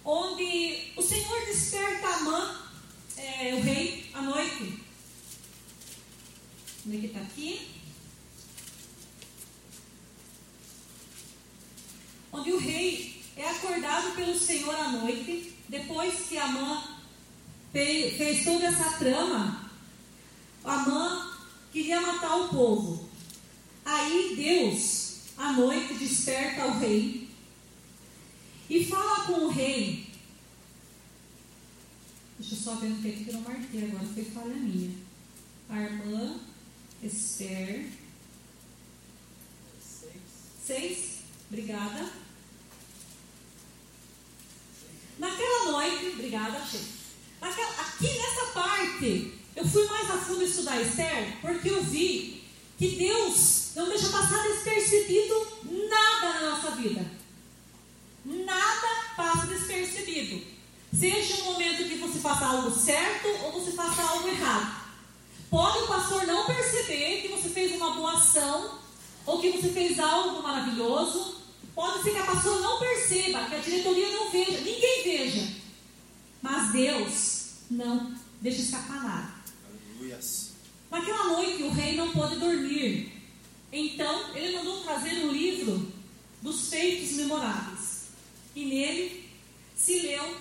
[0.05, 2.61] onde o Senhor desperta Amã,
[3.17, 4.79] é, o rei, à noite.
[6.83, 7.72] Como é que está aqui?
[12.33, 16.83] Onde o rei é acordado pelo Senhor à noite, depois que Amã
[17.71, 19.69] fez toda essa trama,
[20.63, 21.31] Amã
[21.71, 23.07] queria matar o povo.
[23.85, 27.29] Aí Deus, à noite, desperta o rei
[28.69, 30.07] e fala com o rei.
[32.39, 34.91] Deixa eu só ver no que que eu não marquei agora, foi falha minha.
[35.69, 36.39] Armã,
[37.01, 37.89] Esther.
[39.81, 40.21] Seis.
[40.65, 41.13] Seis.
[41.49, 42.22] Obrigada.
[45.17, 46.61] Naquela noite, obrigada.
[47.41, 52.43] Naquela, aqui nessa parte, eu fui mais a fundo estudar Esther, porque eu vi
[52.77, 57.05] que Deus não deixa passar despercebido nada na nossa vida.
[58.25, 60.41] Nada passa despercebido.
[60.97, 64.83] Seja um momento que você faça algo certo ou você faça algo errado.
[65.49, 68.79] Pode o pastor não perceber que você fez uma boa ação
[69.25, 71.42] ou que você fez algo maravilhoso,
[71.75, 75.53] Pode ser que a pastora não perceba, que a diretoria não veja, ninguém veja.
[76.41, 79.33] Mas Deus não deixa escapar nada.
[79.65, 80.19] Aleluia.
[80.91, 83.11] Naquela noite o rei não pôde dormir.
[83.71, 85.91] Então ele mandou trazer um livro
[86.41, 88.03] dos feitos memoráveis.
[88.55, 89.29] E nele
[89.75, 90.37] se leu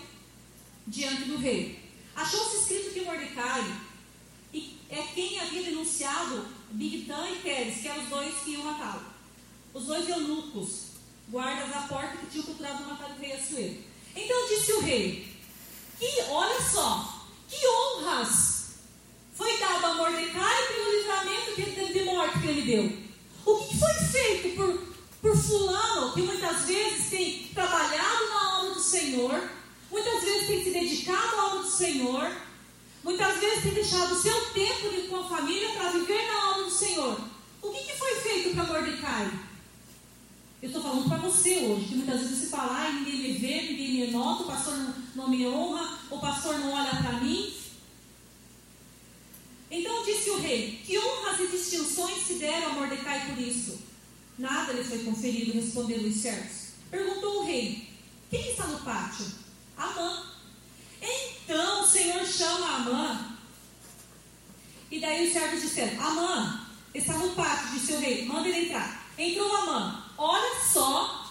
[0.86, 1.80] diante do rei.
[2.14, 3.80] Achou-se escrito que Mordecai
[4.90, 9.02] é quem havia denunciado Bigtan e Teres, que eram os dois que iam matá-lo.
[9.72, 10.91] Os dois eunucos
[11.28, 13.76] guardas da porta que tinham procurado matar o rei Assuero.
[14.14, 15.32] Então disse o rei:
[15.98, 18.62] que, olha só, que honras
[19.34, 23.02] foi dado a Mordecai pelo livramento de, de morte que ele deu.
[23.44, 28.80] O que foi feito por, por fulano, que muitas vezes tem trabalhado na obra do
[28.80, 29.48] Senhor,
[29.90, 32.32] muitas vezes tem se dedicado à obra do Senhor,
[33.04, 34.72] muitas vezes tem deixado o seu tempo
[35.08, 37.20] com a família para viver na obra do Senhor.
[37.60, 39.30] O que, que foi feito para Mordecai?
[40.62, 43.62] Eu estou falando para você hoje, que muitas vezes você fala, ah, ninguém me vê,
[43.62, 47.52] ninguém me nota, o pastor não, não me honra, o pastor não olha para mim.
[49.68, 53.80] Então disse o rei: Que honras e distinções se deram a Mordecai por isso?
[54.38, 56.74] Nada lhe foi conferido, responderam os servos.
[56.90, 57.88] Perguntou o rei:
[58.30, 59.26] Quem está no pátio?
[59.76, 60.26] Amã.
[61.00, 63.36] Então o Senhor chama Amã.
[64.90, 69.10] E daí os servos disseram: Amã está no pátio, disse o rei, manda ele entrar.
[69.18, 70.01] Entrou Amã.
[70.24, 71.28] Olha só,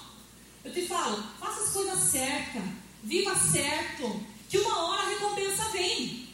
[0.66, 2.62] eu te falo, faça as coisas certas,
[3.02, 4.20] viva certo,
[4.50, 6.28] que uma hora a recompensa vem.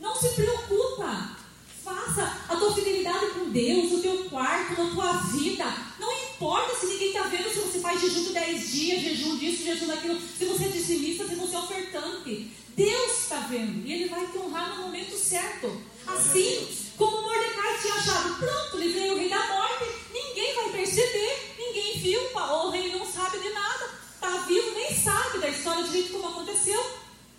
[0.00, 1.36] Não se preocupa.
[1.84, 5.66] Faça a tua fidelidade com Deus, no teu quarto, na tua vida.
[6.00, 9.62] Não importa se ninguém está vendo se você faz jejum de 10 dias, jejum disso,
[9.62, 12.52] jejum daquilo, se você é dizimista, se você é ofertante.
[12.74, 15.78] Deus está vendo e Ele vai te honrar no momento certo.
[16.06, 21.98] Assim como Mordecai tinha achado, pronto, livrei o rei da morte, ninguém vai perceber ninguém
[21.98, 26.28] viu, o rei não sabe de nada, está vivo, nem sabe da história direito como
[26.28, 26.80] aconteceu,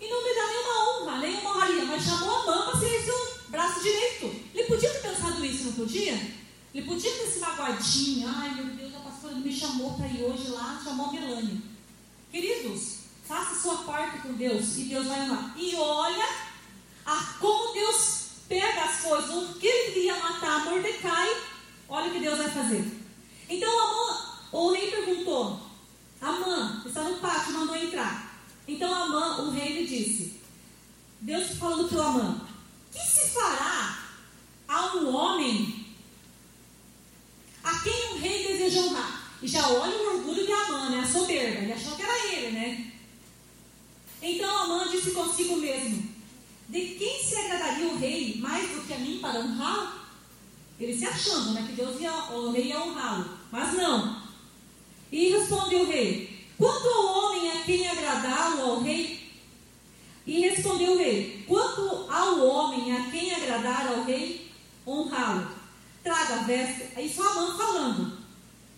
[0.00, 3.38] e não me dá nenhuma honra, nenhuma honraria, mas chamou a mão para ser seu
[3.48, 4.26] braço direito.
[4.54, 6.38] Ele podia ter pensado isso, não podia?
[6.74, 10.48] Ele podia ter se magoadinho, ai meu Deus, a pastora me chamou para ir hoje
[10.48, 11.60] lá, chamou a Melania.
[12.30, 15.54] Queridos, faça sua parte com Deus e Deus vai honrar.
[15.56, 16.28] E olha
[17.04, 21.36] a como Deus pega as coisas, o que ele queria matar Mordecai,
[21.88, 22.84] olha o que Deus vai fazer.
[23.48, 25.60] Então Amã, o rei perguntou,
[26.20, 28.42] Amã, está no pátio, mandou entrar.
[28.66, 30.40] Então Amã, o rei, lhe disse,
[31.20, 32.40] Deus falou para Amã,
[32.92, 34.08] que se fará
[34.66, 35.86] a um homem
[37.62, 39.18] a quem o rei desejou matar?
[39.40, 41.00] E já olha o orgulho de Amã, né?
[41.00, 42.92] a soberba, ele achou que era ele, né?
[44.20, 46.07] Então Amã disse consigo mesmo,
[46.68, 49.92] de quem se agradaria o rei mais do que a mim para honrá-lo?
[50.78, 51.64] Ele se achando, né?
[51.66, 53.38] Que Deus ia, o rei ia honrá-lo.
[53.50, 54.22] Mas não.
[55.10, 59.32] E respondeu o rei: Quanto ao homem a quem agradá-lo ao rei?
[60.26, 64.52] E respondeu o rei: Quanto ao homem a quem agradar ao rei,
[64.86, 65.48] honrá-lo.
[66.04, 68.18] Traga vestes, isso Amã falando,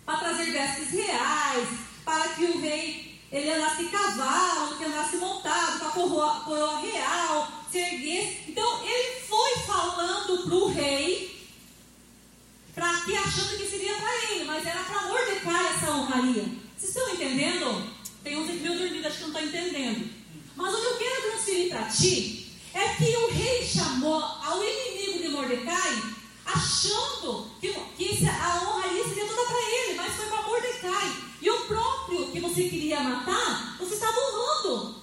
[0.06, 1.68] para trazer vestes reais,
[2.04, 8.84] para que o rei ele andasse cavalo, que andasse montado, com a coroa real, Então
[8.84, 11.48] ele foi falando para o rei,
[12.74, 16.44] para que achando que seria para ele, mas era para Mordecai essa honraria.
[16.76, 17.90] Vocês estão entendendo?
[18.24, 20.10] Tem uns aqui meio dormidos, acho que não estão entendendo.
[20.56, 25.22] Mas o que eu quero transferir para ti é que o rei chamou ao inimigo
[25.22, 26.02] de Mordecai
[26.44, 31.16] achando que, que a honraria seria toda para ele, mas foi para Mordecai.
[31.40, 34.99] E o próprio que você queria matar, você estava honrando.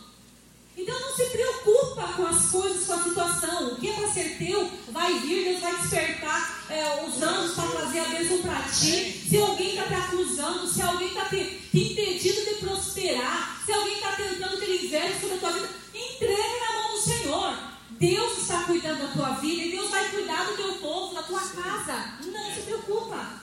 [0.77, 3.69] Então não se preocupa com as coisas, com a situação.
[3.69, 7.71] O que é para ser teu, vai vir, Deus vai despertar é, os anjos para
[7.71, 9.25] trazer a bênção para ti.
[9.27, 13.95] Se alguém está te acusando, se alguém está te, te impedindo de prosperar, se alguém
[13.95, 17.57] está tentando ter inveja sobre a tua vida, entregue na mão do Senhor.
[17.89, 21.39] Deus está cuidando da tua vida e Deus vai cuidar do teu povo, da tua
[21.39, 22.19] casa.
[22.23, 23.41] Não se preocupa.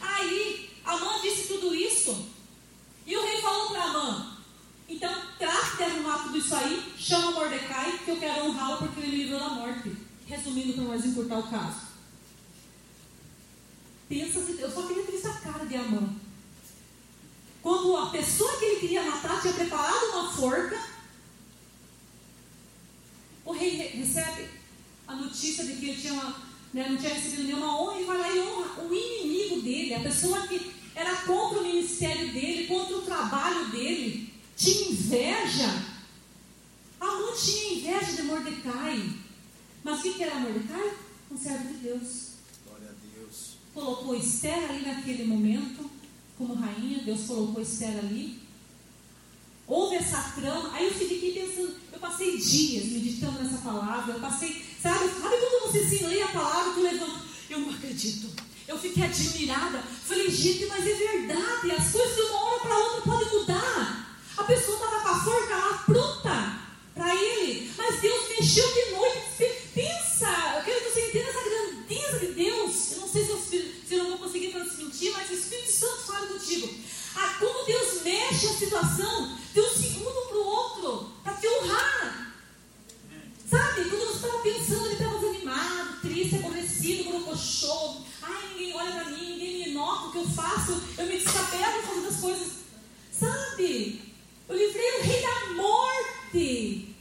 [0.00, 2.28] Aí, Amã disse tudo isso.
[3.04, 4.35] E o rei falou para Amã:
[4.88, 9.10] Então, trate de arrumar tudo isso aí, chama Mordecai, que eu quero honrá-lo porque ele
[9.10, 9.96] me livrou da morte.
[10.26, 11.86] Resumindo, para mais encurtar o caso.
[14.08, 16.14] Pensa se eu só queria ter essa cara de Amã.
[17.62, 20.80] Quando a pessoa que ele queria matar tinha preparado uma forca,
[23.44, 24.48] o rei recebe
[25.06, 26.34] a notícia de que ele tinha
[26.76, 30.00] né, não tinha recebido nenhuma honra e vai lá e honra o inimigo dele, a
[30.00, 35.82] pessoa que era contra o ministério dele, contra o trabalho dele, tinha inveja.
[37.00, 39.10] Amon tinha inveja de Mordecai.
[39.84, 40.94] Mas o que, que era Mordecai?
[41.30, 42.30] Um servo de Deus.
[42.66, 43.58] Glória a Deus.
[43.74, 45.90] Colocou Esther ali naquele momento,
[46.38, 48.40] como rainha, Deus colocou Esther ali.
[49.66, 54.64] Houve essa trama, aí eu fiquei pensando, eu passei dias meditando nessa palavra, eu passei,
[54.80, 58.30] sabe, sabe quando você se lê a palavra, tu levanta, eu não acredito.
[58.68, 59.78] Eu fiquei admirada.
[59.78, 61.70] Falei, gente, mas é verdade.
[61.70, 64.05] As coisas de uma hora para outra podem mudar.
[64.36, 66.60] A pessoa estava com a forca lá pronta
[66.94, 67.72] para ele.
[67.76, 69.26] Mas Deus mexeu de noite.
[69.74, 72.92] Pensa, eu quero que você entenda essa grandeza de Deus.
[72.92, 76.02] Eu não sei se eu, se eu não vou conseguir transmitir, mas o Espírito Santo
[76.02, 76.68] fala contigo.
[77.14, 82.34] Ah, como Deus mexe a situação de um segundo para o outro, para te honrar.
[83.48, 88.02] Sabe, quando você estava pensando, ele estava desanimado, triste, aborrecido, brocochô.
[88.22, 91.82] Ai, ninguém olha para mim, ninguém me nota o que eu faço, eu me descapelo
[91.82, 92.52] fazendo as coisas.
[93.12, 94.15] Sabe,
[94.48, 96.94] eu livrei o rei da morte.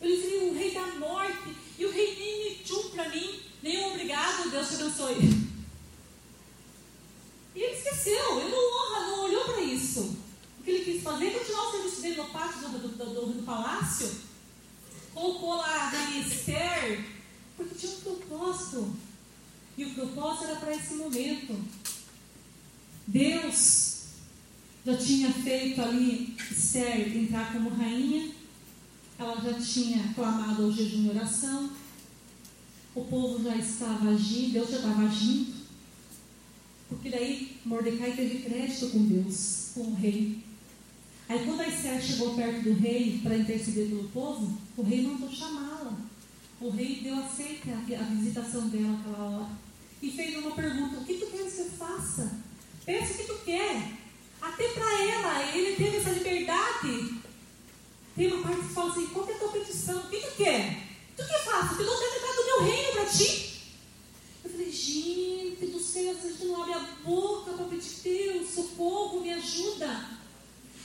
[0.00, 1.56] Eu livrei o rei da morte.
[1.78, 5.48] E o rei nem me tchum para mim, nenhum obrigado, Deus te abençoe.
[7.54, 10.16] E ele esqueceu, ele não honra, não olhou para isso.
[10.58, 13.26] O que ele quis fazer é continuar o serviço dele no pátio do, do, do,
[13.32, 14.10] do palácio.
[15.14, 17.04] Colocou lá a Esther,
[17.56, 18.96] porque tinha um propósito.
[19.76, 21.64] E o propósito era para esse momento.
[23.06, 23.97] Deus
[24.88, 28.30] já tinha feito ali Esther entrar como rainha.
[29.18, 31.70] Ela já tinha clamado ao jejum e oração.
[32.94, 35.58] O povo já estava agindo, Deus já estava agindo.
[36.88, 40.38] Porque daí Mordecai teve crédito com Deus, com o rei.
[41.28, 45.30] Aí quando a Esther chegou perto do rei para interceder pelo povo, o rei mandou
[45.30, 45.98] chamá-la.
[46.62, 49.50] O rei deu aceita a visitação dela naquela hora.
[50.00, 52.38] E fez uma pergunta: O que tu queres que eu faça?
[52.86, 54.07] Pensa o que tu quer.
[54.40, 57.14] Até para ela, ele teve essa liberdade.
[58.16, 59.98] Tem uma parte que fala assim: Qual é a tua petição?
[59.98, 60.88] O que tu quer?
[61.16, 61.80] Tu que faça?
[61.80, 63.48] Eu dou metade do meu reino para ti.
[64.44, 69.20] Eu falei, gente do céu, a gente não abre a boca para pedir Deus, socorro,
[69.20, 70.18] me ajuda.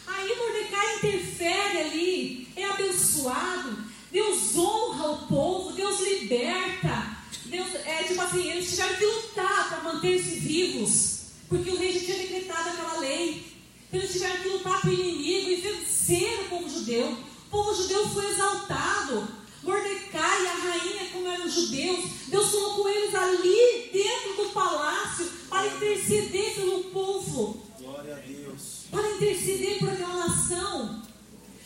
[0.06, 3.78] Aí Mordecai interfere ali, é abençoado,
[4.12, 7.18] Deus honra o povo, Deus liberta.
[7.45, 11.12] Deus, é tipo assim, eles tiveram que lutar para manter-se vivos,
[11.54, 13.45] porque o rei já tinha decretado aquela lei.
[13.88, 17.12] Então eles tiveram que lutar com o inimigo e vencer o povo judeu.
[17.12, 19.28] O povo judeu foi exaltado.
[19.62, 25.68] Mordecai e a rainha, como eram judeus, Deus colocou eles ali dentro do palácio para
[25.68, 27.64] interceder pelo povo.
[27.80, 28.86] Glória a Deus.
[28.89, 31.04] Para interceder por aquela nação.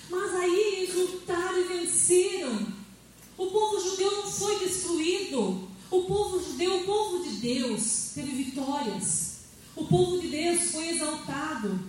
[0.09, 2.67] Mas aí eles lutaram e venceram.
[3.37, 5.69] O povo judeu não foi destruído.
[5.89, 9.26] O povo judeu, o povo de Deus, teve vitórias.
[9.77, 11.79] O povo de Deus foi exaltado.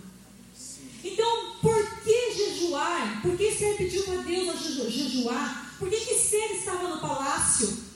[1.03, 3.19] Então, por que jejuar?
[3.23, 5.75] Por que Esther pediu para Deus a jejuar?
[5.79, 7.89] Por que, que Esther estava no palácio?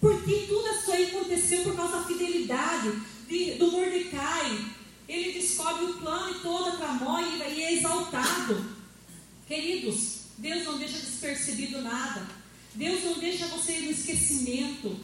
[0.00, 2.92] Porque tudo isso aí aconteceu por causa da fidelidade
[3.28, 4.66] de, do Mordecai.
[5.08, 8.64] Ele descobre o plano e toda a tramóia e é exaltado.
[9.46, 12.26] Queridos, Deus não deixa despercebido nada.
[12.74, 14.98] Deus não deixa você no esquecimento.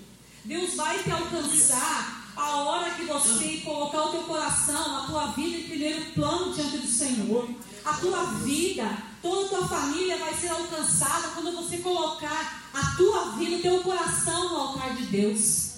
[0.45, 5.59] Deus vai te alcançar a hora que você colocar o teu coração, a tua vida
[5.59, 7.49] em primeiro plano diante do Senhor.
[7.85, 13.33] A tua vida, toda a tua família vai ser alcançada quando você colocar a tua
[13.33, 15.71] vida, o teu coração no altar de Deus.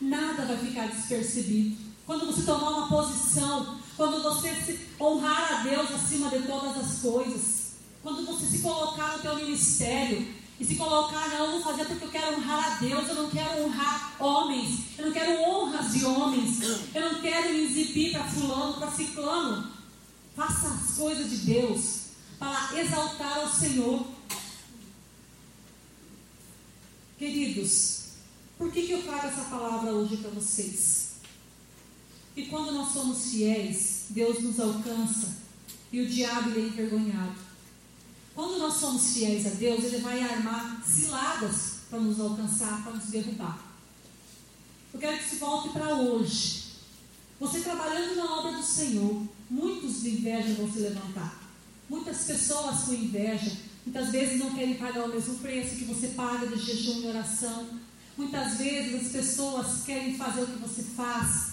[0.00, 1.76] Nada vai ficar despercebido.
[2.06, 7.72] Quando você tomar uma posição, quando você honrar a Deus acima de todas as coisas,
[8.02, 10.26] quando você se colocar no teu ministério,
[10.58, 13.30] e se colocar, não, eu vou fazer porque eu quero honrar a Deus, eu não
[13.30, 16.60] quero honrar homens, eu não quero honras de homens,
[16.94, 19.70] eu não quero me exibir para fulano, para ciclano.
[20.34, 22.06] Faça as coisas de Deus
[22.38, 24.06] para exaltar ao Senhor.
[27.18, 28.12] Queridos,
[28.56, 31.16] por que, que eu trago essa palavra hoje para vocês?
[32.34, 35.36] E quando nós somos fiéis, Deus nos alcança
[35.92, 37.45] e o diabo é envergonhado.
[38.36, 43.06] Quando nós somos fiéis a Deus, Ele vai armar ciladas para nos alcançar, para nos
[43.06, 43.58] derrubar.
[44.92, 46.64] Eu quero que se volte para hoje.
[47.40, 51.34] Você trabalhando na obra do Senhor, muitos de inveja vão se levantar.
[51.88, 53.56] Muitas pessoas com inveja,
[53.86, 57.66] muitas vezes não querem pagar o mesmo preço que você paga de jejum e oração.
[58.18, 61.52] Muitas vezes as pessoas querem fazer o que você faz,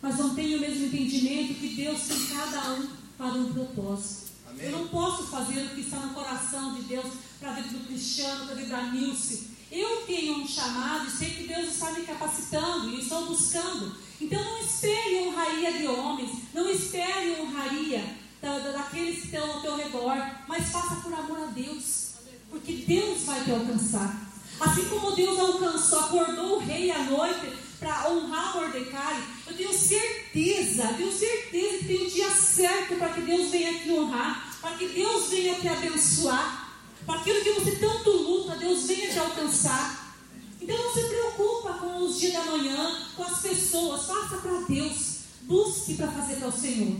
[0.00, 2.88] mas não têm o mesmo entendimento que Deus tem cada um
[3.18, 4.31] para um propósito.
[4.58, 7.06] Eu não posso fazer o que está no coração de Deus
[7.40, 9.50] para vida do Cristiano, para vida da Nilce.
[9.70, 13.96] Eu tenho um chamado e sei que Deus está me capacitando e estou buscando.
[14.20, 19.60] Então não espere honraria de homens, não espere honraria da, da, daqueles que estão ao
[19.62, 20.16] teu redor,
[20.46, 22.12] mas faça por amor a Deus,
[22.50, 24.30] porque Deus vai te alcançar.
[24.60, 27.52] Assim como Deus alcançou, acordou o rei à noite
[27.82, 33.22] para honrar Mordecai, eu tenho certeza, tenho certeza que tem o dia certo para que
[33.22, 36.70] Deus venha te honrar, para que Deus venha te abençoar,
[37.04, 40.14] para aquilo que você tanto luta, Deus venha te alcançar.
[40.60, 45.16] Então não se preocupa com os dias da manhã, com as pessoas, faça para Deus,
[45.42, 46.96] busque para fazer para o Senhor.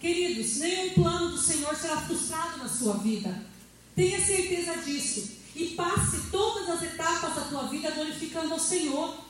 [0.00, 3.46] Queridos, nenhum plano do Senhor será frustrado na sua vida.
[3.94, 5.36] Tenha certeza disso.
[5.54, 9.25] E passe todas as etapas da tua vida glorificando ao Senhor.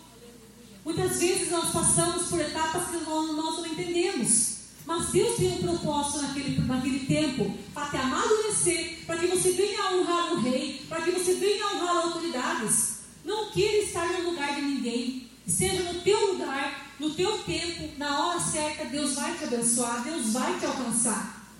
[0.86, 4.58] Muitas vezes nós passamos por etapas que nós não entendemos.
[4.86, 9.96] Mas Deus tem um propósito naquele, naquele tempo para te amadurecer, para que você venha
[9.96, 12.98] honrar o rei, para que você venha honrar autoridades.
[13.24, 15.28] Não queira estar no lugar de ninguém.
[15.44, 20.34] Seja no teu lugar, no teu tempo, na hora certa, Deus vai te abençoar, Deus
[20.34, 21.50] vai te alcançar.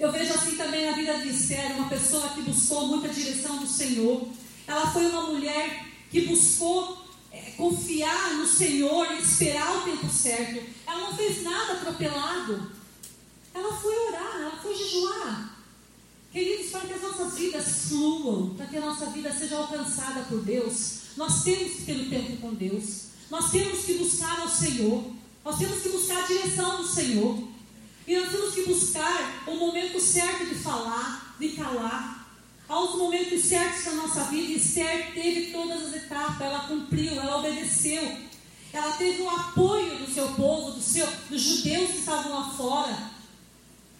[0.00, 3.68] Eu vejo assim também na vida de Esther, uma pessoa que buscou muita direção do
[3.68, 4.28] Senhor.
[4.66, 7.09] Ela foi uma mulher que buscou
[7.56, 10.62] confiar no Senhor e esperar o tempo certo.
[10.86, 12.72] Ela não fez nada atropelado.
[13.52, 15.56] Ela foi orar, ela foi jejuar.
[16.32, 20.40] Queridos, para que as nossas vidas fluam, para que a nossa vida seja alcançada por
[20.42, 23.10] Deus, nós temos que ter o um tempo com Deus.
[23.30, 25.04] Nós temos que buscar ao Senhor.
[25.44, 27.48] Nós temos que buscar a direção do Senhor.
[28.06, 32.19] E nós temos que buscar o momento certo de falar, de calar,
[32.70, 38.16] aos momentos certos da nossa vida, Esther teve todas as etapas, ela cumpriu, ela obedeceu.
[38.72, 43.10] Ela teve o apoio do seu povo, do seu, dos judeus que estavam lá fora.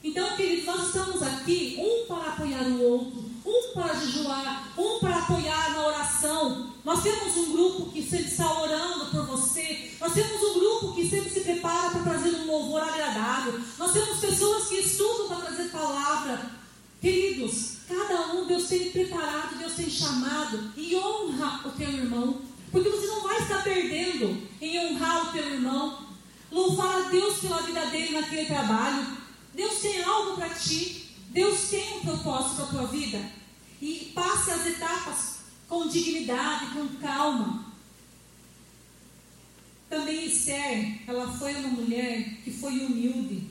[0.05, 5.19] Então, queridos, nós estamos aqui, um para apoiar o outro, um para jejuar, um para
[5.19, 6.73] apoiar na oração.
[6.85, 9.97] Nós temos um grupo que sempre está orando por você.
[10.01, 13.61] Nós temos um grupo que sempre se prepara para trazer um louvor agradável.
[13.77, 16.60] Nós temos pessoas que estudam para trazer palavra.
[17.01, 22.91] Queridos, cada um Deus tem preparado, Deus tem chamado e honra o teu irmão, porque
[22.91, 26.07] você não vai estar perdendo em honrar o teu irmão,
[26.53, 29.17] louvar a Deus pela vida dele naquele trabalho.
[29.55, 33.31] Deus tem algo para ti, Deus tem um propósito para a tua vida
[33.81, 37.65] e passe as etapas com dignidade, com calma.
[39.89, 43.49] Também Esther, ela foi uma mulher que foi humilde,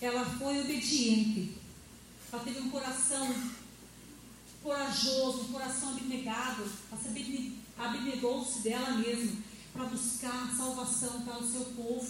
[0.00, 1.59] ela foi obediente.
[2.32, 3.34] Ela teve um coração
[4.62, 6.64] corajoso, um coração abnegado.
[6.90, 7.00] Ela
[7.78, 9.36] abnegou-se dela mesma
[9.72, 12.06] para buscar salvação para o seu povo.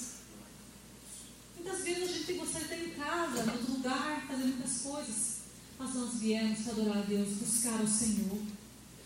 [1.57, 5.41] Muitas vezes a gente gostaria de estar em casa, em outro lugar, fazer muitas coisas.
[5.79, 8.39] Mas nós viemos adorar a Deus, buscar o Senhor.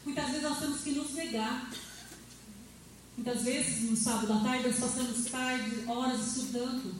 [0.04, 1.70] Muitas vezes nós temos que nos negar.
[3.16, 6.94] Muitas vezes, no sábado à tarde, nós passamos tarde, horas estudando.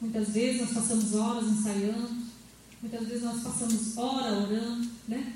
[0.00, 2.29] Muitas vezes nós passamos horas ensaiando.
[2.80, 5.34] Muitas vezes nós passamos hora orando, né?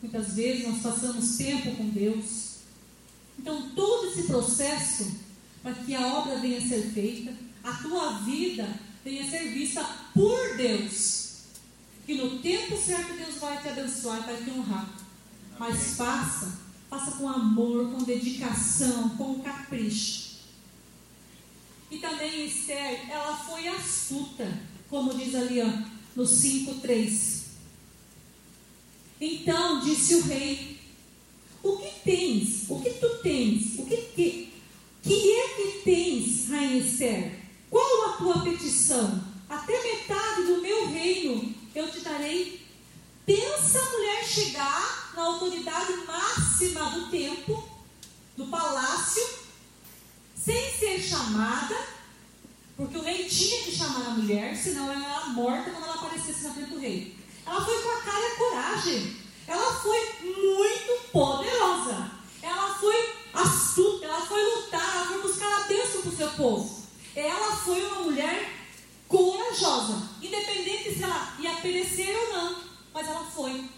[0.00, 2.54] Muitas vezes nós passamos tempo com Deus.
[3.38, 5.10] Então, todo esse processo,
[5.62, 8.68] para que a obra venha a ser feita, a tua vida
[9.04, 9.82] venha a ser vista
[10.12, 11.24] por Deus.
[12.06, 14.88] Que no tempo certo Deus vai te abençoar, vai te honrar.
[15.58, 16.58] Mas faça,
[16.88, 20.34] faça com amor, com dedicação, com capricho.
[21.90, 24.46] E também Esther, ela foi astuta,
[24.90, 27.44] como diz ali ó, no 5,3.
[29.20, 30.80] Então disse o rei:
[31.62, 32.68] O que tens?
[32.68, 33.78] O que tu tens?
[33.78, 34.52] O que, que,
[35.02, 37.40] que é que tens, Rainha Esther?
[37.70, 39.24] Qual a tua petição?
[39.48, 42.64] Até metade do meu reino eu te darei.
[43.26, 47.66] Pensa a mulher chegar na autoridade máxima do tempo,
[48.36, 49.22] do palácio,
[50.36, 51.74] sem ser chamada,
[52.76, 56.44] porque o rei tinha que chamar a mulher, senão ela era morta quando ela aparecesse
[56.44, 57.16] na frente do rei.
[57.46, 59.16] Ela foi com a cara e a coragem.
[59.46, 62.10] Ela foi muito poderosa.
[62.42, 66.84] Ela foi astuta, ela foi lutar, ela foi buscar a bênção para o seu povo.
[67.14, 68.50] Ela foi uma mulher
[69.06, 72.56] corajosa, independente se ela ia perecer ou não,
[72.92, 73.70] mas ela foi.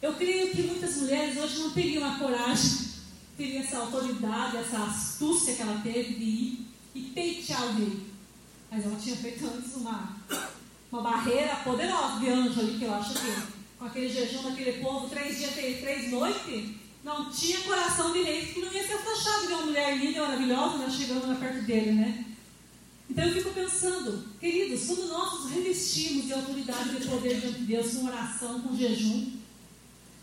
[0.00, 2.86] Eu creio que muitas mulheres hoje não teriam a coragem,
[3.36, 6.55] teriam essa autoridade, essa astúcia que ela teve de ir
[7.46, 8.06] peitear o rei.
[8.70, 10.16] Mas ela tinha feito antes uma,
[10.90, 15.08] uma barreira poderosa de anjo ali, que eu acho que com aquele jejum daquele povo,
[15.08, 16.70] três dias, três, três noites,
[17.04, 20.20] não tinha coração de rei que não ia ser afastado de uma mulher linda e
[20.20, 22.24] maravilhosa, né, chegando lá perto dele, né?
[23.08, 27.60] Então eu fico pensando, queridos, quando nós nos revestimos de autoridade e de poder diante
[27.60, 29.36] de Deus com oração, com jejum,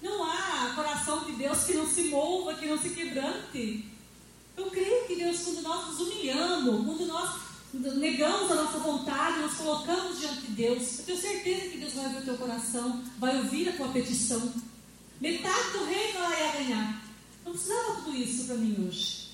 [0.01, 3.92] não há coração de Deus que não se mova, que não se quebrante.
[4.55, 7.41] Eu creio que Deus, quando nós nos humilhamos, quando nós
[7.73, 12.09] negamos a nossa vontade, nós colocamos diante de Deus, eu tenho certeza que Deus vai
[12.09, 14.53] ver o teu coração, vai ouvir a tua petição.
[15.19, 17.03] Metade do reino ela ia ganhar.
[17.43, 19.29] Não precisava tudo isso para mim hoje.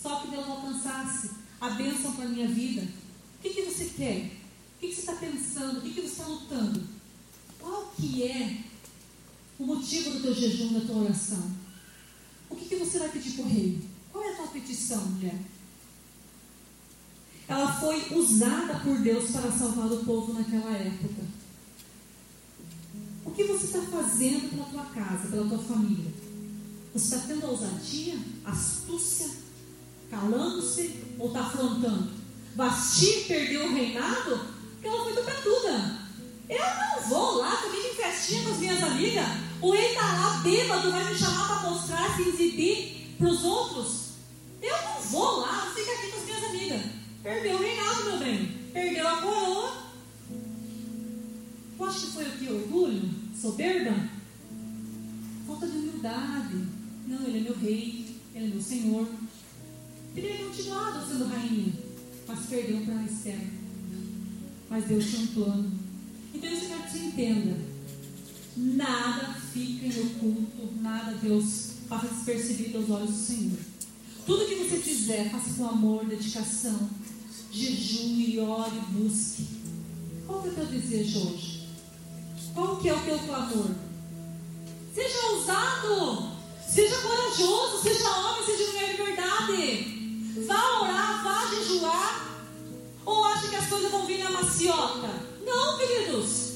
[0.00, 2.82] Só que Deus alcançasse a bênção para a minha vida.
[2.82, 4.30] O que, que você quer?
[4.76, 5.78] O que, que você está pensando?
[5.78, 6.82] O que, que você está lutando?
[7.58, 8.58] Qual que é
[9.58, 11.50] o motivo do teu jejum, da tua oração?
[12.50, 13.93] O que, que você vai pedir o rei?
[14.14, 15.34] Qual é a tua petição, mulher?
[17.48, 21.24] Ela foi usada por Deus para salvar o povo naquela época.
[23.24, 26.12] O que você está fazendo pela tua casa, pela tua família?
[26.94, 29.30] Você está tendo ousadia, astúcia,
[30.08, 32.12] calando-se ou está afrontando?
[32.54, 36.04] Vasti perdeu o reinado porque ela foi tupetuda.
[36.48, 39.26] Eu não vou lá, aqui em festinha com as minhas amigas.
[39.60, 44.03] O rei está lá bêbado, vai me chamar para mostrar, se exibir para os outros.
[44.64, 46.80] Eu não vou lá, fica aqui com as minhas amigas.
[47.22, 48.46] Perdeu o reinado, meu bem.
[48.72, 49.84] Perdeu a coroa.
[51.78, 52.50] Eu acho que foi o que?
[52.50, 53.10] Orgulho?
[53.38, 54.08] Soberba?
[55.46, 56.64] Falta de humildade.
[57.06, 59.06] Não, ele é meu rei, ele é meu senhor.
[60.14, 61.72] Teria continuado sendo rainha,
[62.26, 63.40] mas perdeu para Esther.
[64.70, 65.72] Mas Deus tinha um plano.
[66.32, 67.56] Então eu quero que você entenda.
[68.56, 73.73] Nada fica em oculto, nada Deus passa despercebido aos olhos do Senhor.
[74.26, 76.88] Tudo que você fizer, faça com amor, dedicação,
[77.52, 79.46] jejue, ore, busque.
[80.26, 81.68] Qual que é o teu desejo hoje?
[82.54, 83.70] Qual que é o teu clamor?
[84.94, 86.30] Seja ousado,
[86.66, 90.44] seja corajoso, seja homem, seja mulher de verdade.
[90.46, 92.46] Vá orar, vá jejuar.
[93.04, 95.10] Ou acha que as coisas vão vir na maciota?
[95.44, 96.54] Não, queridos.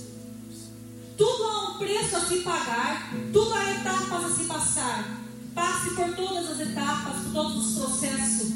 [1.18, 5.27] Tudo há um preço a se pagar, tudo há etapas a se passar.
[5.54, 8.48] Passe por todas as etapas, por todos os processos.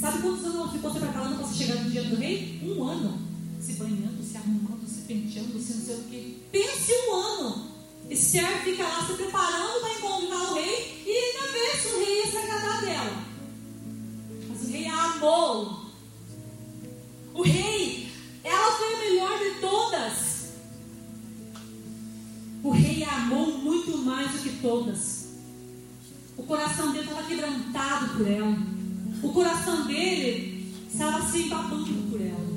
[0.00, 2.60] Sabe quantos anos ela ficou se preparando para chegar no dia do rei?
[2.64, 3.18] Um ano.
[3.60, 6.36] Se banhando, se arrumando, se penteando, se não sei o quê.
[6.50, 7.72] Pense um ano.
[8.10, 12.18] Esther fica lá se preparando para encontrar o rei e ainda vê se o rei
[12.18, 13.24] ia se agradar dela.
[14.48, 15.82] Mas o rei a amou.
[17.34, 18.10] O rei,
[18.42, 20.52] ela foi a melhor de todas.
[22.64, 25.21] O rei a amou muito mais do que todas.
[26.36, 28.56] O coração dele estava quebrantado por ela.
[29.22, 32.52] O coração dele estava se babando por ela.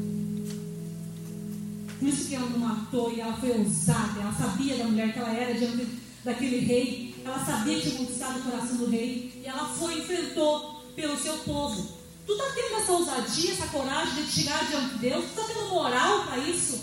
[1.99, 4.21] Por isso que ela não matou e ela foi ousada.
[4.21, 5.87] Ela sabia da mulher que ela era diante
[6.23, 7.15] daquele rei.
[7.23, 9.41] Ela sabia que tinha conquistado o coração do rei.
[9.43, 11.95] E ela foi e enfrentou pelo seu povo.
[12.25, 15.25] Tu está tendo essa ousadia, essa coragem de chegar diante de Deus?
[15.25, 16.79] Tu está tendo moral para isso?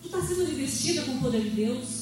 [0.00, 2.01] Tu está sendo revestida com o poder de Deus?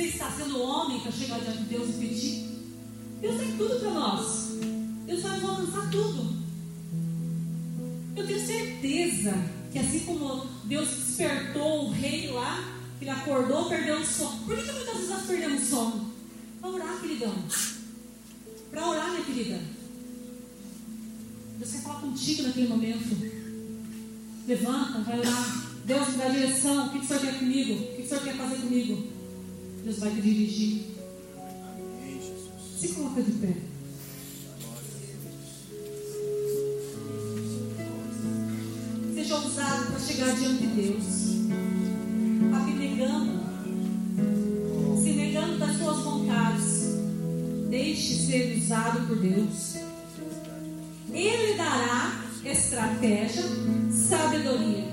[0.00, 2.48] Você está sendo homem para chegar diante de Deus e pedir?
[3.20, 4.48] Deus tem tudo para nós.
[5.04, 6.36] Deus vai nos alcançar tudo.
[8.16, 9.34] Eu tenho certeza
[9.70, 14.38] que assim como Deus despertou o rei lá, ele acordou, perdeu o sono.
[14.46, 16.12] Por que, que muitas vezes nós perdemos o sono?
[16.62, 17.34] Para orar, queridão.
[18.70, 19.60] Para orar, minha querida.
[21.58, 23.16] Deus quer falar contigo naquele momento.
[24.48, 25.66] Levanta, vai orar.
[25.84, 26.86] Deus me dá direção.
[26.86, 27.74] O que, que o Senhor quer comigo?
[27.74, 29.09] O que, que o Senhor quer fazer comigo?
[29.84, 30.82] Deus vai te dirigir.
[32.78, 33.56] Se coloca de pé.
[39.14, 41.04] Seja ousado para chegar diante de Deus.
[42.54, 43.40] Abnegando.
[45.02, 46.80] Se negando das suas vontades.
[47.70, 49.76] Deixe ser usado por Deus.
[51.12, 53.42] Ele dará estratégia,
[53.90, 54.84] sabedoria.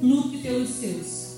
[0.00, 1.29] Lute pelos seus.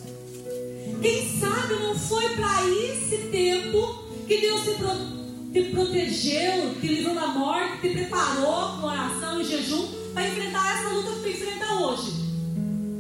[1.00, 7.14] Quem sabe não foi para esse tempo que Deus te, pro- te protegeu, te livrou
[7.14, 11.74] da morte, te preparou com oração e jejum para enfrentar essa luta que tu enfrenta
[11.74, 12.12] hoje.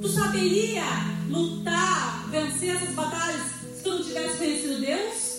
[0.00, 0.84] Tu saberia
[1.28, 3.42] lutar, vencer essas batalhas
[3.76, 5.32] se tu não tivesse conhecido Deus?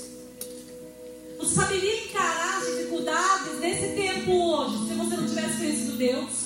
[1.39, 6.43] Tu saberia encarar as dificuldades desse tempo hoje se você não tivesse conhecido Deus?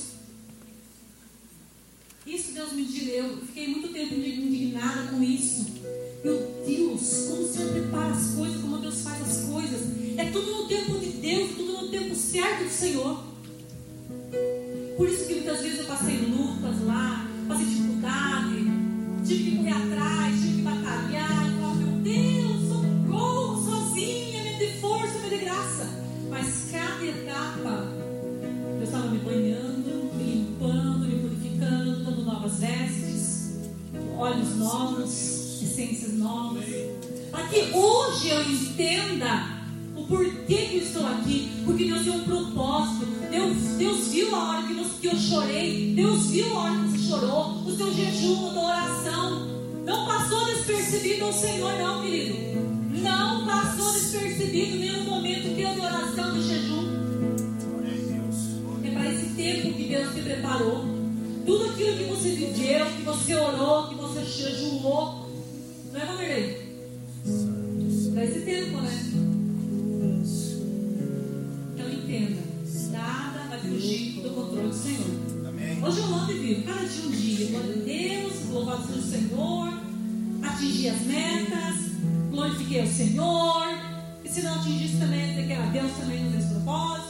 [2.26, 5.66] Isso Deus me disse, eu fiquei muito tempo indignada com isso.
[6.24, 9.82] Meu Deus, como o Senhor prepara as coisas, como Deus faz as coisas.
[10.18, 13.24] É tudo no tempo de Deus, tudo no tempo certo do Senhor.
[14.98, 18.66] Por isso que muitas vezes eu passei lutas lá, passei dificuldade,
[19.26, 24.72] tive que correr atrás, tive que batalhar, e falava, meu Deus, socorro, sozinha, me dê
[24.82, 25.88] força, me dê graça.
[26.32, 27.88] Mas cada etapa,
[28.80, 33.52] Deus estava me banhando, me limpando, me purificando, dando novas vestes,
[34.18, 36.66] olhos novos, essências novas.
[37.32, 39.58] Para que hoje eu entenda
[39.96, 41.52] o porquê que eu estou aqui.
[41.66, 43.06] Porque Deus tem um propósito.
[43.30, 45.94] Deus, Deus viu a hora que, que eu chorei.
[45.96, 47.64] Deus viu a hora que você chorou.
[47.66, 49.48] O seu jejum, a tua oração.
[49.86, 52.38] Não passou despercebido ao Senhor, não, querido.
[53.02, 56.88] Não passou despercebido nenhum momento teu de oração, de jejum.
[58.84, 60.86] É para esse tempo que Deus te preparou.
[61.46, 65.17] Tudo aquilo que você viveu, que você orou, que você jejuou.
[76.96, 77.48] E vivo, cada dia.
[77.48, 79.74] Glória a Deus, louvado seja o Senhor.
[80.44, 81.76] Atingi as metas,
[82.32, 83.68] glorifiquei o Senhor.
[84.24, 87.07] E se não atingisse também, dizer que Deus também no mesmo propósito.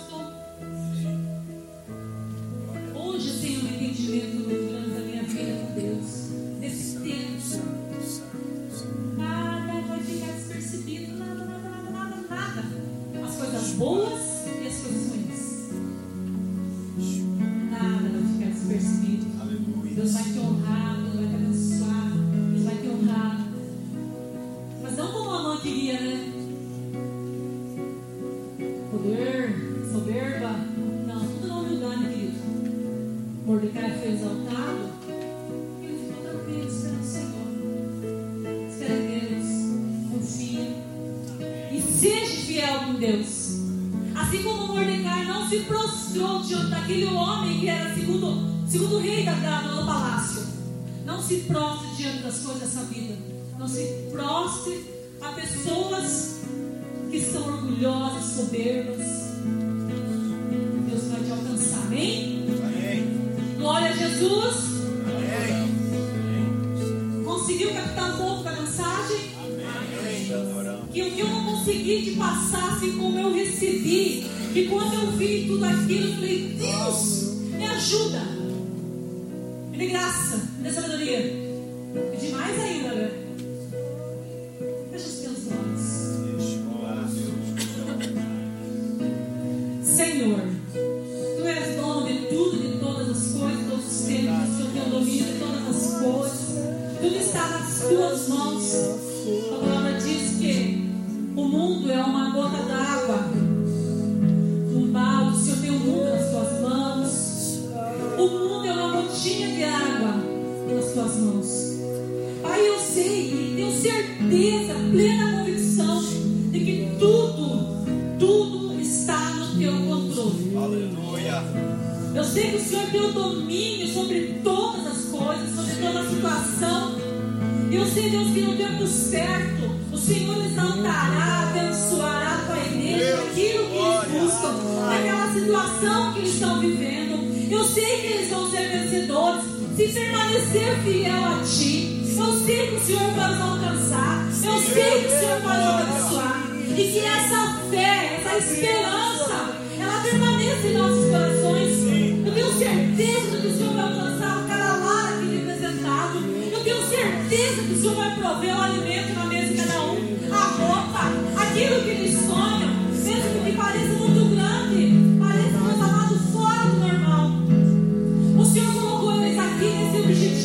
[135.78, 137.52] situação que estão vivendo.
[137.52, 139.44] Eu sei que eles vão ser vencedores.
[139.76, 144.28] Se permanecer fiel a ti, eu sei que o Senhor vai nos alcançar.
[144.44, 146.48] Eu sei que o Senhor vai nos abençoar.
[146.70, 152.26] E que essa fé, essa esperança, ela permaneça em nossos corações.
[152.26, 156.18] Eu tenho certeza que o Senhor vai alcançar o cara lá aqui representado.
[156.52, 160.18] Eu tenho certeza que o Senhor vai prover o alimento na mesa de cada um,
[160.32, 162.57] a roupa, aquilo que eles sonham.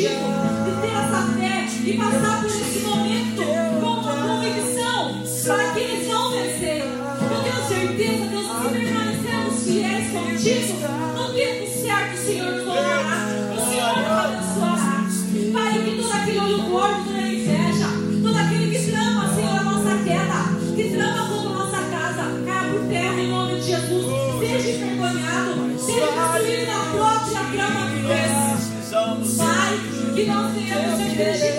[0.02, 3.42] sentido de ter essa fé e passar por esse momento
[3.80, 6.86] com uma convicção para que eles não venceram.
[7.30, 11.11] Eu tenho certeza, Deus, que se permanecermos fiéis contigo,
[31.14, 31.51] Jesus.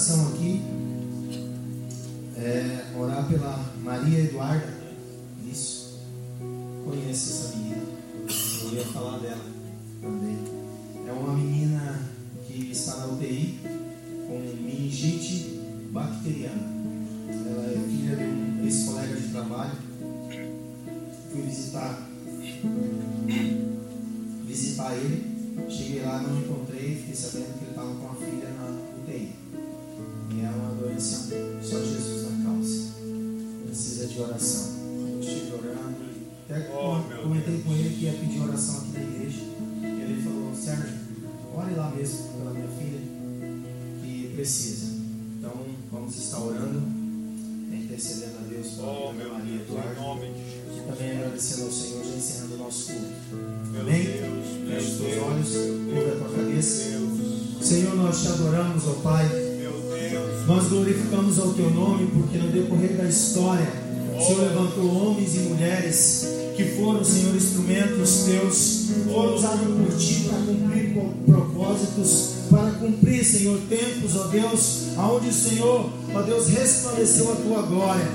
[0.00, 0.29] coração.
[68.10, 70.94] Instrumentos teus, foram usados por ti para cumprir
[71.26, 77.62] propósitos, para cumprir, Senhor, tempos, ó Deus, aonde o Senhor, ó Deus, resplandeceu a tua
[77.62, 78.08] glória.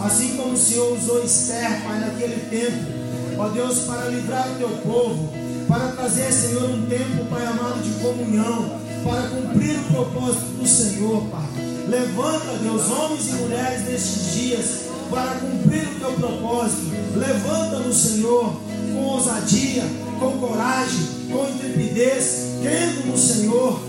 [0.00, 4.68] Assim como o Senhor usou Esther, Pai, naquele tempo, ó Deus, para livrar o teu
[4.68, 5.32] povo,
[5.68, 11.22] para trazer, Senhor, um tempo, Pai amado, de comunhão, para cumprir o propósito do Senhor,
[11.28, 11.46] Pai.
[11.88, 14.66] Levanta, Deus, homens e mulheres nestes dias,
[15.10, 16.90] para cumprir o teu propósito.
[17.16, 18.60] Levanta-nos, Senhor,
[18.92, 19.84] com ousadia,
[20.18, 23.80] com coragem, com intrepidez, crendo no Senhor,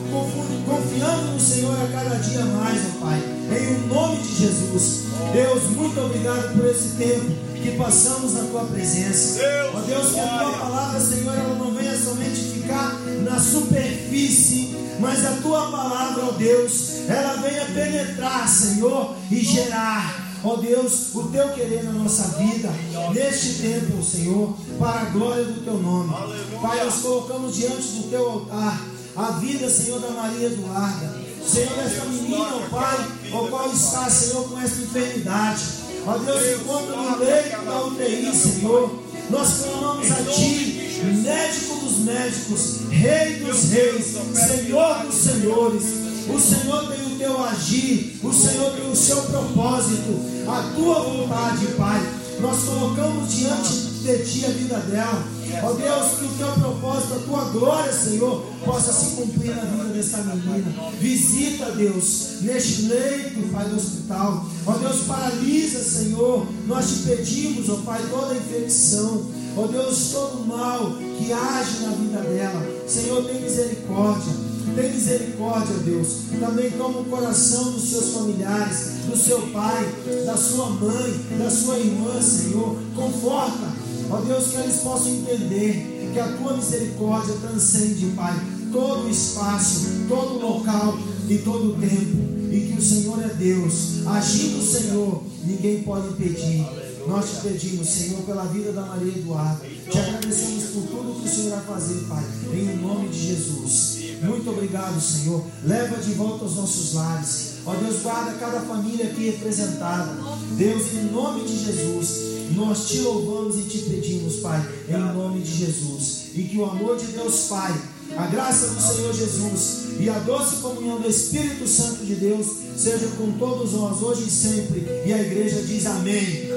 [0.65, 3.21] confiando no Senhor a cada dia mais, ó Pai.
[3.49, 5.03] Em nome de Jesus.
[5.33, 9.39] Deus, muito obrigado por esse tempo que passamos na tua presença.
[9.39, 14.75] Deus, Ó Deus, que a tua palavra, Senhor, ela não venha somente ficar na superfície,
[14.99, 20.26] mas a tua palavra, ó Deus, ela venha penetrar, Senhor, e gerar.
[20.43, 22.69] Ó Deus, o teu querer na nossa vida,
[23.13, 26.13] neste tempo, Senhor, para a glória do teu nome.
[26.61, 31.15] Pai, nós colocamos diante do teu altar a vida, Senhor, da Maria Eduarda.
[31.43, 35.63] Senhor, essa menina, ó Pai, o qual está, Senhor, com essa enfermidade.
[36.05, 39.03] Ó Deus, encontra no leito da UTI, Senhor.
[39.29, 46.06] Nós clamamos a Ti, médico dos médicos, Rei dos reis, Senhor dos senhores.
[46.29, 51.65] O Senhor tem o teu agir, o Senhor tem o seu propósito, a tua vontade,
[51.77, 52.01] Pai.
[52.39, 55.37] Nós colocamos diante de Ti a vida dela.
[55.63, 59.85] Ó Deus, que o teu propósito, a tua glória, Senhor, possa se cumprir na vida
[59.85, 60.91] dessa menina.
[60.99, 64.45] Visita, Deus, neste leito, Pai, do hospital.
[64.65, 66.47] Ó Deus, paralisa, Senhor.
[66.67, 69.25] Nós te pedimos, ó Pai, toda infecção.
[69.55, 72.67] Ó Deus, todo mal que age na vida dela.
[72.87, 74.46] Senhor, tem misericórdia.
[74.77, 76.07] Tem misericórdia, Deus.
[76.39, 79.91] Também toma o coração dos seus familiares, do seu pai,
[80.23, 82.77] da sua mãe, da sua irmã, Senhor.
[82.95, 83.73] Conforta,
[84.11, 88.39] ó Deus, que eles possam entender que a tua misericórdia transcende, Pai,
[88.71, 90.95] todo o espaço, todo o local
[91.27, 92.37] e todo o tempo.
[92.51, 94.05] E que o Senhor é Deus.
[94.05, 96.86] Agindo o Senhor, ninguém pode impedir.
[97.07, 99.65] Nós te pedimos, Senhor, pela vida da Maria Eduarda.
[99.65, 102.23] Te agradecemos por tudo que o Senhor vai fazer, Pai,
[102.53, 103.97] em nome de Jesus.
[104.21, 105.45] Muito obrigado, Senhor.
[105.63, 107.53] Leva de volta aos nossos lares.
[107.65, 110.17] Ó Deus, guarda cada família aqui representada.
[110.57, 115.53] Deus, em nome de Jesus, nós te louvamos e te pedimos, Pai, em nome de
[115.53, 116.25] Jesus.
[116.35, 117.73] E que o amor de Deus, Pai,
[118.15, 123.07] a graça do Senhor Jesus e a doce comunhão do Espírito Santo de Deus seja
[123.17, 124.85] com todos nós, hoje e sempre.
[125.05, 126.47] E a igreja diz amém.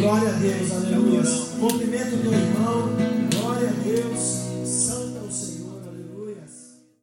[0.00, 1.22] Glória a Deus, aleluia.
[1.60, 2.90] Cumprimento teu irmão.
[3.32, 4.43] Glória a Deus.